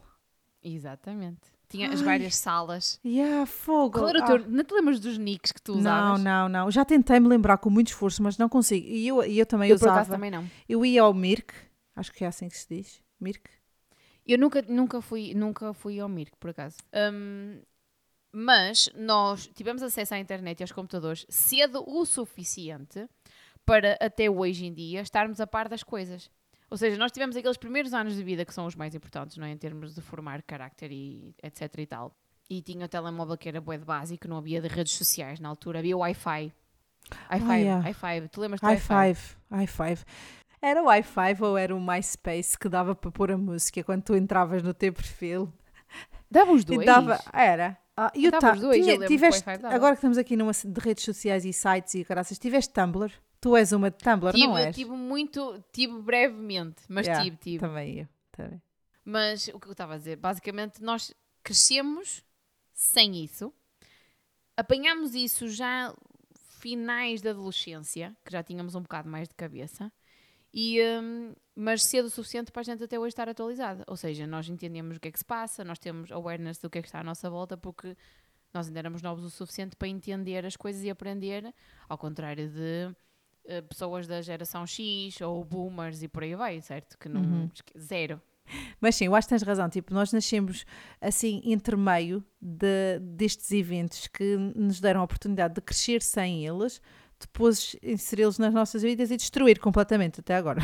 [0.61, 1.41] Exatamente.
[1.69, 2.05] Tinha as Ai.
[2.05, 2.99] várias salas.
[3.03, 3.97] Yeah, fogo.
[3.99, 4.37] Qual era o Ah.
[4.47, 6.23] Não te lembras dos nicks que tu Não, usavas?
[6.23, 6.71] não, não.
[6.71, 8.85] Já tentei me lembrar com muito esforço, mas não consigo.
[8.87, 10.05] E eu, eu também Eu usava.
[10.05, 10.47] também não.
[10.69, 11.51] Eu ia ao Mirk,
[11.95, 13.01] acho que é assim que se diz.
[13.19, 13.49] Mirk.
[14.25, 16.77] Eu nunca, nunca, fui, nunca fui ao Mirk, por acaso.
[16.93, 17.59] Hum,
[18.33, 23.07] mas nós tivemos acesso à internet e aos computadores cedo o suficiente
[23.65, 26.29] para até hoje em dia estarmos a par das coisas.
[26.69, 29.45] Ou seja, nós tivemos aqueles primeiros anos de vida que são os mais importantes, não
[29.45, 29.51] é?
[29.51, 32.15] Em termos de formar carácter e etc e tal.
[32.49, 35.47] E tinha o telemóvel que era bué de básico, não havia de redes sociais na
[35.49, 36.51] altura, havia Wi-Fi.
[37.29, 37.89] i5, Ah, yeah.
[37.91, 38.79] i5, tu lembras do i5?
[38.79, 39.19] five,
[39.51, 40.03] high five.
[40.61, 44.15] Era o i5 ou era o MySpace que dava para pôr a música quando tu
[44.15, 45.51] entravas no teu perfil?
[46.31, 46.85] Dava os E dois?
[46.85, 47.77] dava, era.
[47.95, 51.45] Ah, e o os dois, tinha- tiveste, agora que estamos aqui numa de redes sociais
[51.45, 53.11] e sites e caraças, tiveste Tumblr?
[53.39, 54.75] Tu és uma de Tumblr, não Tive, és?
[54.75, 57.59] tive muito, tive brevemente, mas Yeah, tive, tive.
[57.59, 58.07] Também eu.
[58.31, 58.61] Também.
[59.05, 61.13] Mas o que eu estava a dizer, basicamente nós
[61.43, 62.23] crescemos
[62.73, 63.53] sem isso,
[64.57, 65.93] apanhámos isso já
[66.59, 69.91] finais da adolescência, que já tínhamos um bocado mais de cabeça,
[70.53, 73.83] e, um, mas cedo o suficiente para a gente até hoje estar atualizada.
[73.87, 76.77] Ou seja, nós entendemos o que é que se passa, nós temos awareness do que
[76.77, 77.97] é que está à nossa volta, porque
[78.53, 81.53] nós ainda éramos novos o suficiente para entender as coisas e aprender,
[81.89, 82.95] ao contrário de
[83.45, 86.97] uh, pessoas da geração X ou boomers e por aí vai, certo?
[86.99, 87.21] Que não.
[87.21, 87.51] Uhum.
[87.77, 88.21] Zero.
[88.79, 89.69] Mas sim, eu acho que tens razão.
[89.69, 90.65] Tipo, nós nascemos
[91.01, 96.81] assim entre meio de, destes eventos que nos deram a oportunidade de crescer sem eles,
[97.25, 100.61] depois inseri-los nas nossas vidas e destruir completamente até agora.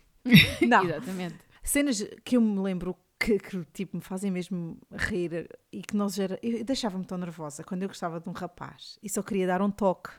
[0.68, 0.84] Não.
[0.84, 1.36] Exatamente.
[1.62, 6.18] Cenas que eu me lembro que, que, tipo, me fazem mesmo rir e que nós
[6.18, 6.38] era.
[6.42, 9.70] Eu deixava-me tão nervosa quando eu gostava de um rapaz e só queria dar um
[9.70, 10.10] toque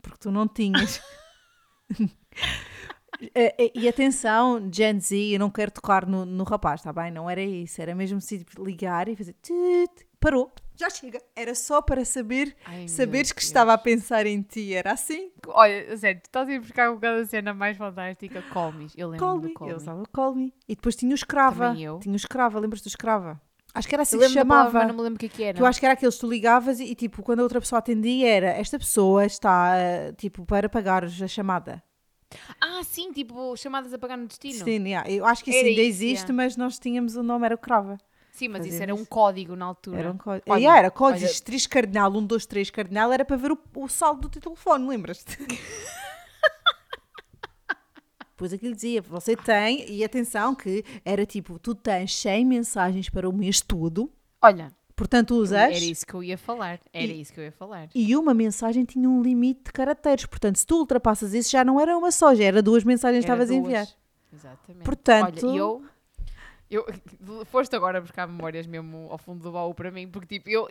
[0.00, 1.00] porque tu não tinhas.
[3.74, 7.10] e atenção, Gen Z, eu não quero tocar no, no rapaz, está bem?
[7.10, 9.34] Não era isso, era mesmo assim, tipo, ligar e fazer.
[9.34, 11.20] Tut, parou, já chega.
[11.36, 13.46] Era só para saber, Ai, saberes que Deus.
[13.46, 15.30] estava a pensar em ti, era assim.
[15.46, 18.86] Olha, sério, tu estás a ir buscar um bocado a cena mais fantástica, Call Me.
[18.96, 19.52] Eu lembro call me.
[19.52, 20.54] Call eu usava Call Me.
[20.66, 21.68] E depois tinha o Escrava.
[21.68, 21.98] Também eu.
[21.98, 23.38] Tinha o Escrava, lembras do Escrava?
[23.74, 24.70] Acho que era assim que se chamava.
[24.70, 25.58] Palavra, não me lembro o que, é que era.
[25.58, 27.80] Eu acho que era aqueles que tu ligavas e, e, tipo, quando a outra pessoa
[27.80, 29.74] atendia era esta pessoa está,
[30.16, 31.82] tipo, para pagar a chamada.
[32.60, 34.64] Ah, sim, tipo, chamadas a pagar no destino.
[34.64, 35.08] Sim, yeah.
[35.10, 36.34] eu acho que isso era ainda isso, existe, yeah.
[36.34, 37.98] mas nós tínhamos o nome, era o Crava.
[38.34, 39.98] Sim, mas isso era um código na altura.
[40.00, 40.44] Era um código.
[40.48, 41.40] Olha, yeah, era código, olha...
[41.40, 44.88] 3 cardinal, 1, 2, 3 cardinal, era para ver o, o saldo do teu telefone,
[44.88, 45.38] lembras-te?
[48.30, 53.28] Depois aquilo dizia, você tem, e atenção que era tipo, tu tens 100 mensagens para
[53.28, 54.12] o mês todo.
[54.42, 55.58] Olha, Portanto, usas.
[55.58, 56.80] Era isso que eu ia falar.
[56.92, 57.88] Era e, isso que eu ia falar.
[57.94, 60.26] E uma mensagem tinha um limite de caracteres.
[60.26, 63.30] Portanto, se tu ultrapassas isso, já não era uma só, já era duas mensagens que
[63.30, 63.88] estavas a enviar.
[64.32, 64.84] Exatamente.
[64.84, 65.48] Portanto.
[65.48, 65.84] Olha, eu.
[66.70, 66.84] Eu,
[67.46, 70.68] foste agora buscar memórias mesmo ao fundo do baú para mim, porque tipo, eu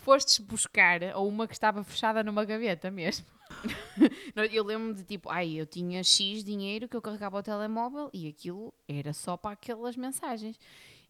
[0.00, 3.26] foste buscar uma que estava fechada numa gaveta mesmo.
[4.52, 8.28] eu lembro de tipo, ai, eu tinha X dinheiro que eu carregava o telemóvel e
[8.28, 10.58] aquilo era só para aquelas mensagens.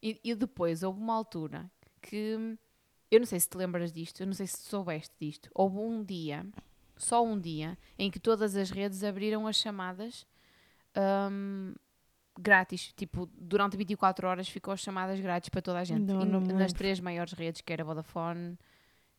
[0.02, 1.70] E, e depois houve uma altura
[2.00, 2.56] que
[3.10, 5.50] eu não sei se te lembras disto, eu não sei se soubeste disto.
[5.54, 6.46] Houve um dia,
[6.96, 10.26] só um dia, em que todas as redes abriram as chamadas
[11.30, 11.74] um,
[12.38, 12.92] grátis.
[12.96, 16.00] Tipo, durante 24 horas ficou as chamadas grátis para toda a gente.
[16.02, 18.56] Não, não nas três maiores redes, que era Vodafone,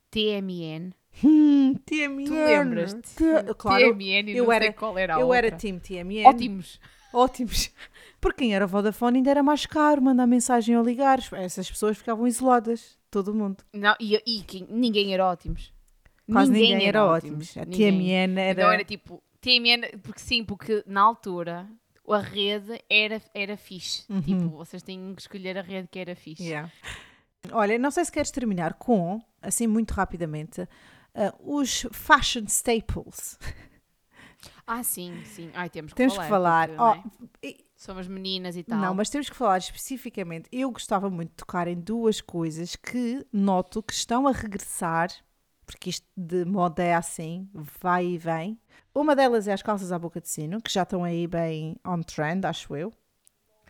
[0.10, 0.94] TMN.
[1.24, 2.26] Hum, TMN.
[2.26, 3.16] Tu lembras-te?
[3.58, 5.48] Claro, TMN e eu não era, sei qual era a Eu outra.
[5.48, 6.26] era Team TMN.
[6.26, 6.80] Ótimos.
[7.14, 7.72] Ótimos.
[8.22, 11.20] Porque quem era Vodafone ainda era mais caro mandar mensagem ou ligar.
[11.34, 12.98] Essas pessoas ficavam isoladas.
[13.12, 13.64] Todo mundo.
[13.74, 15.74] Não, e, e quem, ninguém era ótimos.
[16.32, 17.58] Quase ninguém, ninguém era, era ótimos.
[17.58, 18.52] A TMN era.
[18.52, 21.68] Então era tipo, TMN, porque sim, porque na altura
[22.14, 24.04] a rede era, era fixe.
[24.10, 24.22] Uhum.
[24.22, 26.44] Tipo, vocês têm que escolher a rede que era fixe.
[26.44, 26.72] Yeah.
[27.52, 33.38] Olha, não sei se queres terminar com, assim muito rapidamente, uh, os fashion staples.
[34.66, 35.50] Ah, sim, sim.
[35.54, 36.70] Ai, temos que temos falar.
[36.70, 37.02] Que falar.
[37.02, 37.70] Porque, oh, é?
[37.76, 38.78] Somos meninas e tal.
[38.80, 40.48] Não, mas temos que falar especificamente.
[40.52, 45.10] Eu gostava muito de tocar em duas coisas que noto que estão a regressar,
[45.66, 48.60] porque isto de moda é assim, vai e vem.
[49.00, 52.02] Uma delas é as calças à boca de sino, que já estão aí bem on
[52.02, 52.92] trend, acho eu.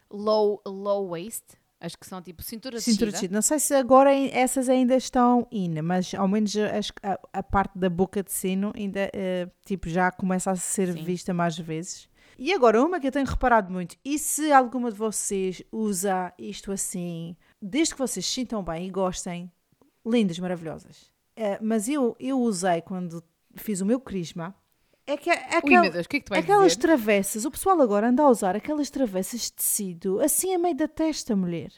[0.09, 1.43] Low, low waist.
[1.79, 5.83] Acho que são tipo cintura, cintura de Não sei se agora essas ainda estão in,
[5.83, 6.55] mas ao menos
[7.03, 11.03] a, a, parte da boca de sino ainda uh, tipo, já começa a ser Sim.
[11.03, 12.09] vista mais vezes.
[12.35, 16.71] E agora, uma que eu tenho reparado muito, e se alguma de vocês usa isto
[16.71, 19.51] assim, desde que vocês sintam bem e gostem,
[20.03, 21.03] lindas, maravilhosas.
[21.37, 23.23] Uh, mas eu, eu usei quando
[23.55, 24.55] fiz o meu crisma,
[25.09, 26.81] é que, é aquel, Ui, Deus, que é que aquelas dizer?
[26.81, 30.87] travessas, o pessoal agora anda a usar aquelas travessas de tecido assim a meio da
[30.87, 31.71] testa, mulher.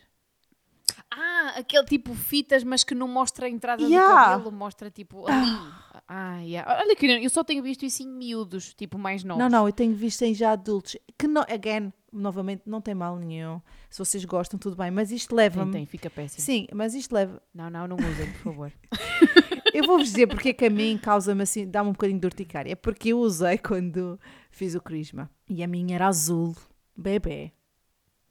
[1.09, 4.07] Ah, aquele tipo fitas, mas que não mostra a entrada yeah.
[4.07, 5.49] do cabelo, mostra tipo ali.
[5.49, 6.79] Ah, ah yeah.
[6.81, 9.43] Olha que eu só tenho visto isso em miúdos, tipo mais novos.
[9.43, 10.95] Não, não, eu tenho visto em já adultos.
[11.17, 13.61] Que, não, again, novamente, não tem mal nenhum.
[13.89, 14.89] Se vocês gostam, tudo bem.
[14.89, 15.71] Mas isto leva-me.
[15.71, 16.41] Tem, tem, fica péssimo.
[16.45, 17.41] Sim, mas isto leva.
[17.53, 18.71] Não, não, não usem, por favor.
[19.73, 22.71] eu vou-vos dizer porque é que a mim causa-me assim, dá-me um bocadinho de urticária.
[22.71, 24.19] É porque eu usei quando
[24.49, 25.29] fiz o crisma.
[25.49, 26.55] E a minha era azul,
[26.95, 27.53] bebê.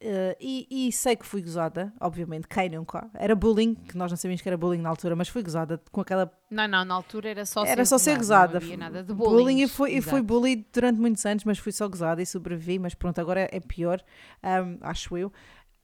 [0.03, 3.11] Uh, e, e, sei que fui gozada, obviamente, quem nunca?
[3.13, 6.01] Era bullying, que nós não sabíamos que era bullying na altura, mas fui gozada com
[6.01, 6.33] aquela.
[6.51, 8.59] Não, não, na altura era só era ser só ser gozada.
[8.59, 9.31] Não havia nada de bullying.
[9.31, 12.79] bullying e fui, e fui bullied durante muitos anos, mas fui só gozada e sobrevivi.
[12.79, 14.03] Mas pronto, agora é pior,
[14.43, 15.31] um, acho eu.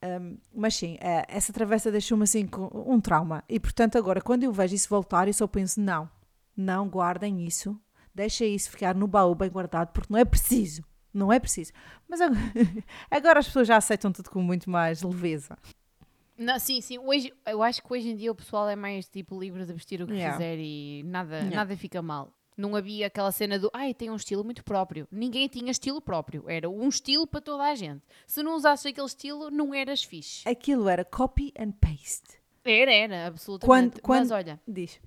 [0.03, 3.43] Um, mas sim, uh, essa travessa deixou-me assim com um trauma.
[3.49, 6.09] E portanto, agora, quando eu vejo isso voltar, eu só penso: não,
[6.55, 7.79] não guardem isso,
[8.13, 10.83] deixem isso ficar no baú bem guardado, porque não é preciso.
[11.13, 11.71] Não é preciso.
[12.07, 12.39] Mas agora,
[13.09, 15.57] agora, as pessoas já aceitam tudo com muito mais leveza.
[16.37, 16.99] Não, sim, sim.
[16.99, 19.99] Hoje, eu acho que hoje em dia o pessoal é mais tipo livre de vestir
[20.03, 20.37] o que Yeah.
[20.37, 21.55] quiser e nada, Yeah.
[21.55, 22.31] nada fica mal.
[22.57, 25.07] Não havia aquela cena do ai, tem um estilo muito próprio.
[25.11, 26.43] Ninguém tinha estilo próprio.
[26.49, 28.01] Era um estilo para toda a gente.
[28.25, 30.47] Se não usasses aquele estilo, não eras fixe.
[30.49, 32.39] Aquilo era copy and paste.
[32.65, 33.67] Era, era, absolutamente.
[33.91, 34.99] Quando- quando- Mas olha, Diz.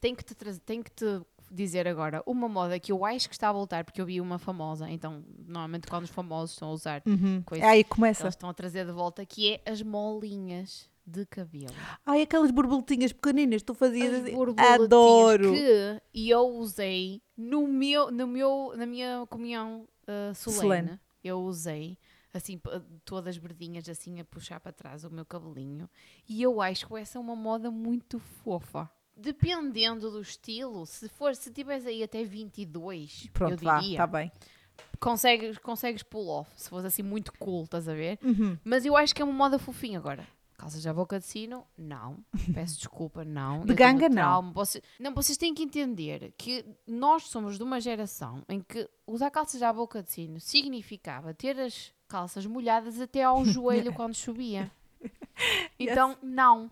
[0.00, 1.04] tenho que, te trazer, tenho que te
[1.50, 4.38] dizer agora uma moda que eu acho que está a voltar, porque eu vi uma
[4.38, 4.90] famosa.
[4.90, 7.42] Então, normalmente quando os famosos estão a usar Uhum.
[7.44, 8.24] coisas, Aí começa.
[8.24, 11.74] eles estão a trazer de volta, que é as molinhas de cabelo.
[12.06, 14.36] Ai, aquelas borboletinhas pequeninas, tu fazias As assim.
[14.58, 15.52] Adoro.
[15.52, 20.60] que eu usei no meu, no meu, na minha comunhão uh, solene.
[20.60, 21.00] Solene.
[21.22, 21.98] Eu usei
[22.34, 22.60] assim
[23.04, 25.88] todas verdinhas assim a puxar para trás o meu cabelinho
[26.26, 28.90] e eu acho que essa é uma moda muito fofa.
[29.14, 34.06] Dependendo do estilo, se for, se tiveres aí até 22, Pronto, eu vá, diria, está
[34.06, 34.32] bem.
[34.98, 38.18] consegues, consegues pull off, se fosse assim muito cool, estás a ver?
[38.22, 38.56] Uhum.
[38.64, 40.26] Mas eu acho que é uma moda fofinha agora.
[40.62, 41.66] Calças à boca de sino?
[41.76, 42.18] Não.
[42.54, 43.64] Peço desculpa, não.
[43.64, 44.52] De Eu ganga, não.
[44.52, 49.28] Vocês, não, vocês têm que entender que nós somos de uma geração em que usar
[49.32, 54.70] calças à boca de sino significava ter as calças molhadas até ao joelho quando chovia.
[55.80, 56.70] Então, não.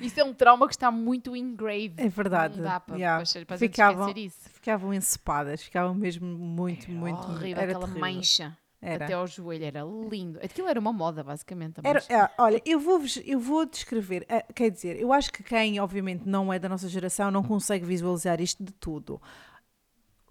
[0.00, 2.00] Isso é um trauma que está muito engraved.
[2.00, 2.56] É verdade.
[2.56, 3.22] Não dá para, Yeah.
[3.30, 4.48] para, para Ficavam- isso.
[4.48, 7.18] Ficavam encepadas, ficavam mesmo muito, Era muito.
[7.18, 8.00] horrível, era aquela terrível.
[8.00, 9.04] mancha Era.
[9.04, 9.64] até ao joelho.
[9.64, 10.38] Era lindo.
[10.42, 11.80] Aquilo era uma moda, basicamente.
[11.82, 15.42] a Era, é, olha, eu vou, eu vou descrever, eh, quer dizer, eu acho que
[15.42, 19.20] quem obviamente não é da nossa geração não consegue visualizar isto de tudo.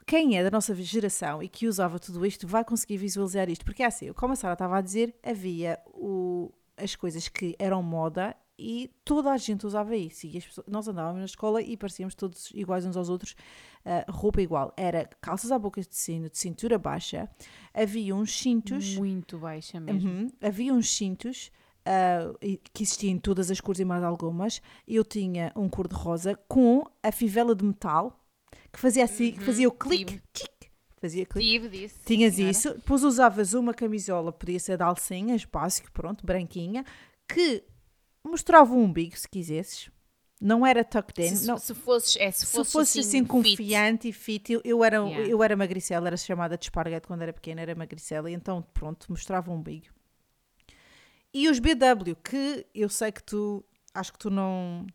[0.06, 3.84] Quem é da nossa geração e que usava tudo isto vai conseguir visualizar isto, porque
[3.84, 8.36] é assim, como a Sara estava a dizer, havia o, as coisas que eram moda
[8.58, 10.28] e toda a gente usava isso.
[10.28, 13.36] E as pessoas- nós andávamos na escola e parecíamos todos iguais uns aos outros,
[13.84, 14.74] eh, roupa igual.
[14.78, 17.30] Era calças à boca de sino, de cintura baixa,
[17.74, 18.96] havia uns cintos.
[18.96, 20.10] Muito baixa mesmo.
[20.10, 20.32] Uhum.
[20.42, 21.52] Havia uns cintos
[22.42, 24.62] e- que existiam em todas as cores e mais algumas.
[24.88, 28.20] Eu tinha um cor-de-rosa com a fivela de metal
[28.72, 30.70] que fazia assim, que Uhum, fazia o clique, tic,
[31.02, 31.68] fazia clique.
[31.70, 31.96] Disso.
[32.06, 32.52] Tinhas senhora.
[32.52, 36.86] isso, depois usavas uma camisola, podia ser de alcinhas, básico, pronto, branquinha,
[37.28, 37.64] que
[38.24, 39.90] mostrava o umbigo, se quisesses.
[40.42, 43.28] Não era tucked in, Se, não, se fosses, é, se se fosse fosse assim, fit,
[43.30, 45.28] confiante e fit, eu, eu era, Yeah.
[45.30, 49.06] eu era magricela, era chamada de esparguete quando era pequena, era magricela, e então pronto,
[49.10, 49.88] mostrava um umbigo.
[51.34, 53.64] E os BW, que eu sei que tu,
[53.94, 54.86] acho que tu não.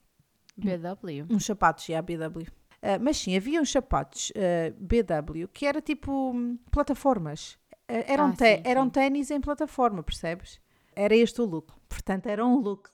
[0.57, 1.26] BW.
[1.31, 2.47] Uns sapatos, já, BW.
[2.83, 7.59] Ah, mas sim, havia uns sapatos ah, BW que era tipo hum, plataformas.
[7.89, 8.91] Ah, eram, Ah, sim, eram sim.
[8.91, 10.61] ténis em plataforma, percebes?
[10.95, 11.72] Era este o look.
[11.89, 12.91] Portanto, era um look.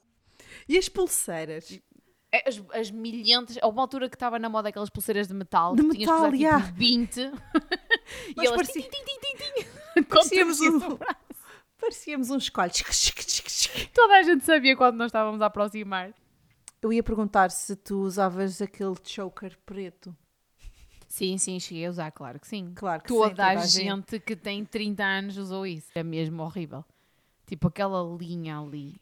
[0.68, 1.80] E as pulseiras?
[2.32, 5.74] É, As, as milhentas, a uma altura que estava na moda aquelas pulseiras de metal,
[5.76, 6.64] De que tinhas metal, usar yeah.
[6.66, 7.16] tipo 20.
[7.20, 7.30] e
[8.36, 9.36] Nós elas parecia- tim, tim,
[9.94, 10.02] tim.
[10.04, 10.98] Parecíamos um-.
[11.80, 12.82] Parecíamos uns escolhos.
[13.94, 16.12] Toda a gente sabia quando nós estávamos a aproximar.
[16.82, 20.14] Eu ia perguntar se tu usavas aquele choker preto.
[21.06, 22.72] Sim, sim, cheguei a usar, claro que sim.
[22.74, 25.86] Claro que sim, Toda, a gente que tem 30 anos usou isso.
[25.94, 26.84] É mesmo horrível.
[27.46, 28.96] Tipo aquela linha ali.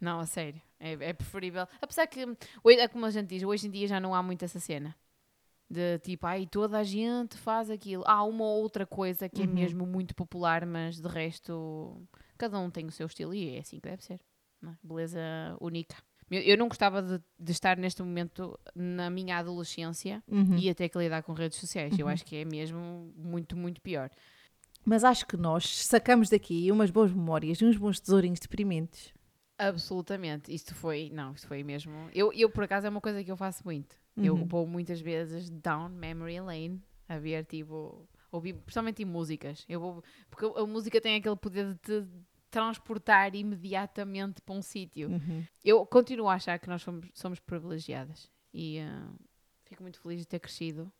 [0.00, 0.60] Não, a sério.
[0.78, 1.66] É, é preferível.
[1.80, 2.24] Apesar que,
[2.62, 4.94] hoje- é como a gente diz, hoje em dia já não há muito essa cena.
[5.70, 8.02] De tipo, ai, toda a gente faz aquilo.
[8.06, 9.52] Há uma ou outra coisa que é Uhum.
[9.52, 12.00] mesmo muito popular, mas de resto,
[12.38, 14.20] cada um tem o seu estilo e é assim que deve ser.
[14.64, 14.70] é?
[14.82, 15.20] Beleza
[15.60, 15.96] única.
[16.30, 20.56] Eu, eu não gostava de, de estar neste momento na minha adolescência Uhum.
[20.56, 21.98] e a ter que lidar com redes sociais.
[21.98, 22.12] Eu Uhum.
[22.12, 24.10] acho que é mesmo muito, muito pior.
[24.84, 29.12] Mas acho que nós sacamos daqui umas boas memórias e uns bons tesourinhos deprimentes.
[29.58, 30.54] Absolutamente.
[30.54, 31.92] Isto foi, não, isto foi mesmo.
[32.14, 33.96] Eu, eu por acaso, é uma coisa que eu faço muito.
[34.16, 34.46] Eu Uhum.
[34.46, 39.64] vou muitas vezes down memory lane a ver, tipo, ouvir, principalmente em músicas.
[39.68, 42.08] Eu vou, porque a, música tem aquele poder de te
[42.50, 45.10] transportar imediatamente para um sítio.
[45.10, 45.44] Uhum.
[45.64, 49.10] Eu continuo a achar que nós somos, somos privilegiadas e ah,
[49.64, 50.90] fico muito feliz de ter crescido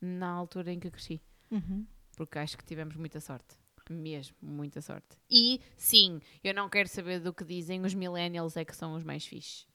[0.00, 1.20] na altura em que cresci.
[1.50, 1.86] Uhum.
[2.16, 3.56] porque acho que tivemos muita sorte.
[3.88, 5.16] Mesmo, muita sorte.
[5.30, 9.04] E sim, eu não quero saber do que dizem os millennials é que são os
[9.04, 9.66] mais fixes.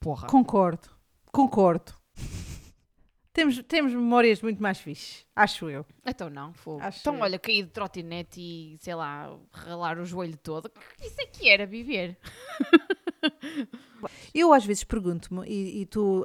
[0.00, 0.26] Porra.
[0.26, 0.88] Concordo.
[1.26, 1.94] Concordo.
[3.32, 5.86] temos, temos memórias muito mais fixes, acho eu.
[6.04, 6.82] Então não, fogo.
[6.82, 7.22] Acho Então eu.
[7.22, 10.70] olha, cair de trotinete e, sei lá, ralar o joelho todo.
[11.00, 12.18] Isso é que era viver.
[14.34, 16.24] Eu às vezes pergunto-me, e estou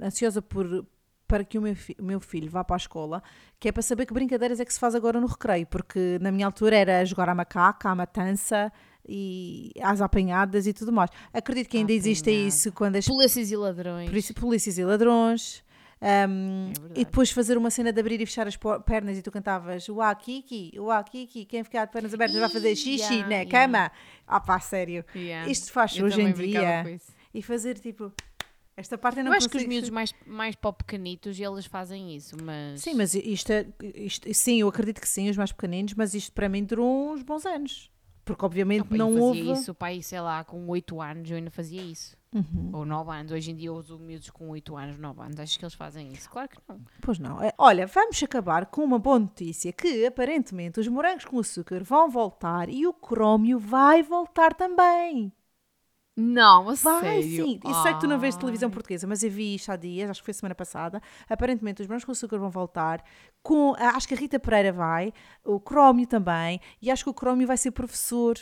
[0.00, 0.86] ansiosa por,
[1.28, 3.22] para que o meu, o meu filho vá para a escola,
[3.60, 6.32] que é para saber que brincadeiras é que se faz agora no recreio, porque na
[6.32, 8.72] minha altura era jogar à macaca, à matança
[9.06, 11.10] e às apanhadas e tudo mais.
[11.32, 14.08] Acredito que ainda existe isso quando as Polícias e ladrões.
[14.08, 15.62] por isso, polícias e ladrões.
[16.00, 18.56] Um, É e depois fazer uma cena de abrir e fechar as
[18.86, 22.76] pernas e tu cantavas Uá, Kiki, Uá, Kiki, quem ficar de pernas abertas vai fazer
[22.76, 23.50] xixi yeah, na yeah.
[23.50, 23.90] cama.
[24.24, 25.04] Ah pá, sério.
[25.14, 25.50] Yeah.
[25.50, 27.00] Isto faz hoje em dia.
[27.34, 28.12] E fazer tipo.
[28.78, 32.14] Esta parte eu não Eu acho que os miúdos mais, mais para pequenitos, eles fazem
[32.14, 32.80] isso, mas...
[32.80, 36.32] Sim, mas isto, é, isto Sim, eu acredito que sim, os mais pequeninos, mas isto
[36.32, 37.90] para mim durou uns bons anos.
[38.24, 39.52] Porque obviamente eu não fazia houve.
[39.52, 42.16] isso, pai, sei lá, com 8 anos eu ainda fazia isso.
[42.32, 42.70] Uhum.
[42.72, 43.32] Ou 9 anos.
[43.32, 45.40] Hoje em dia eu uso miúdos com 8 anos, 9 anos.
[45.40, 46.28] Acho que eles fazem isso.
[46.28, 46.78] Claro que não.
[47.00, 47.42] Pois não.
[47.42, 52.10] É, Olha, vamos acabar com uma boa notícia: que aparentemente os morangos com açúcar vão
[52.10, 55.32] voltar e o crómio vai voltar também.
[56.20, 57.22] Não, a Vai sério.
[57.46, 57.60] sim.
[57.64, 60.20] Eu sei que tu não vês televisão portuguesa, mas eu vi isto há dias, acho
[60.20, 61.00] que foi semana passada.
[61.28, 63.04] Aparentemente os morangos com açúcar vão voltar.
[63.42, 65.12] Com, ah, acho que a Rita Pereira vai,
[65.44, 68.36] o crómio também, e acho que o crómio vai ser professor.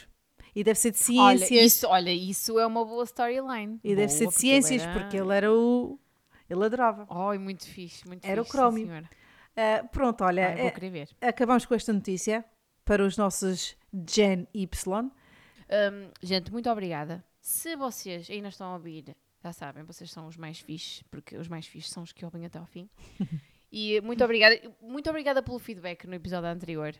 [0.54, 1.72] E deve ser de Olha ciências.
[1.74, 3.78] isso, olha, isso é uma boa storyline.
[3.84, 5.98] e deve ser Boa, de porque ele ciências, era- porque ele era o.
[6.48, 7.06] Ele adorava.
[7.10, 8.80] Ai, muito fixe, muito Era o fixe, crómio.
[8.84, 9.10] sim, senhora.
[9.54, 10.48] Ah, pronto, olha.
[10.48, 11.08] Ai, ver.
[11.20, 12.42] acabamos com esta notícia
[12.86, 13.76] para os nossos
[14.08, 15.10] Gen Y.
[15.68, 17.22] Hum, gente, muito obrigada.
[17.46, 21.46] Se vocês ainda estão a ouvir, já sabem, vocês são os mais fixes, porque os
[21.46, 22.90] mais fixes são os que ouvem até ao fim.
[23.70, 26.92] e muito obrigada, muito obrigada pelo feedback no episódio anterior.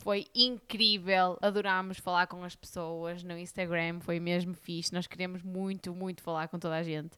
[0.00, 4.92] Foi incrível, adorámos falar com as pessoas no Instagram, foi mesmo fixe.
[4.92, 7.16] Nós queremos muito, muito falar com toda a gente.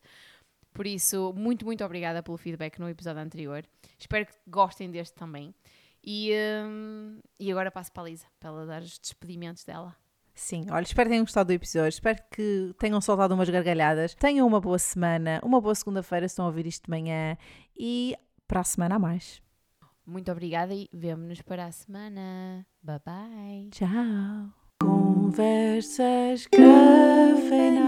[0.72, 3.66] Por isso, muito, muito obrigada pelo feedback no episódio anterior.
[3.98, 5.52] Espero que gostem deste também.
[6.04, 6.30] E,
[6.64, 9.92] hum, e agora passo para a Lisa, para ela dar os despedimentos dela.
[10.36, 14.14] Sim, olha, espero que tenham gostado do episódio, espero que tenham soltado umas gargalhadas.
[14.14, 17.38] Tenham uma boa semana, uma boa segunda-feira se estão a ouvir isto de manhã
[17.74, 18.14] e
[18.46, 19.40] para a semana a mais.
[20.06, 22.66] Muito obrigada e vemo-nos para a semana.
[22.82, 23.70] Bye bye.
[23.70, 24.52] Tchau.
[24.78, 27.86] Conversas cafeinadas.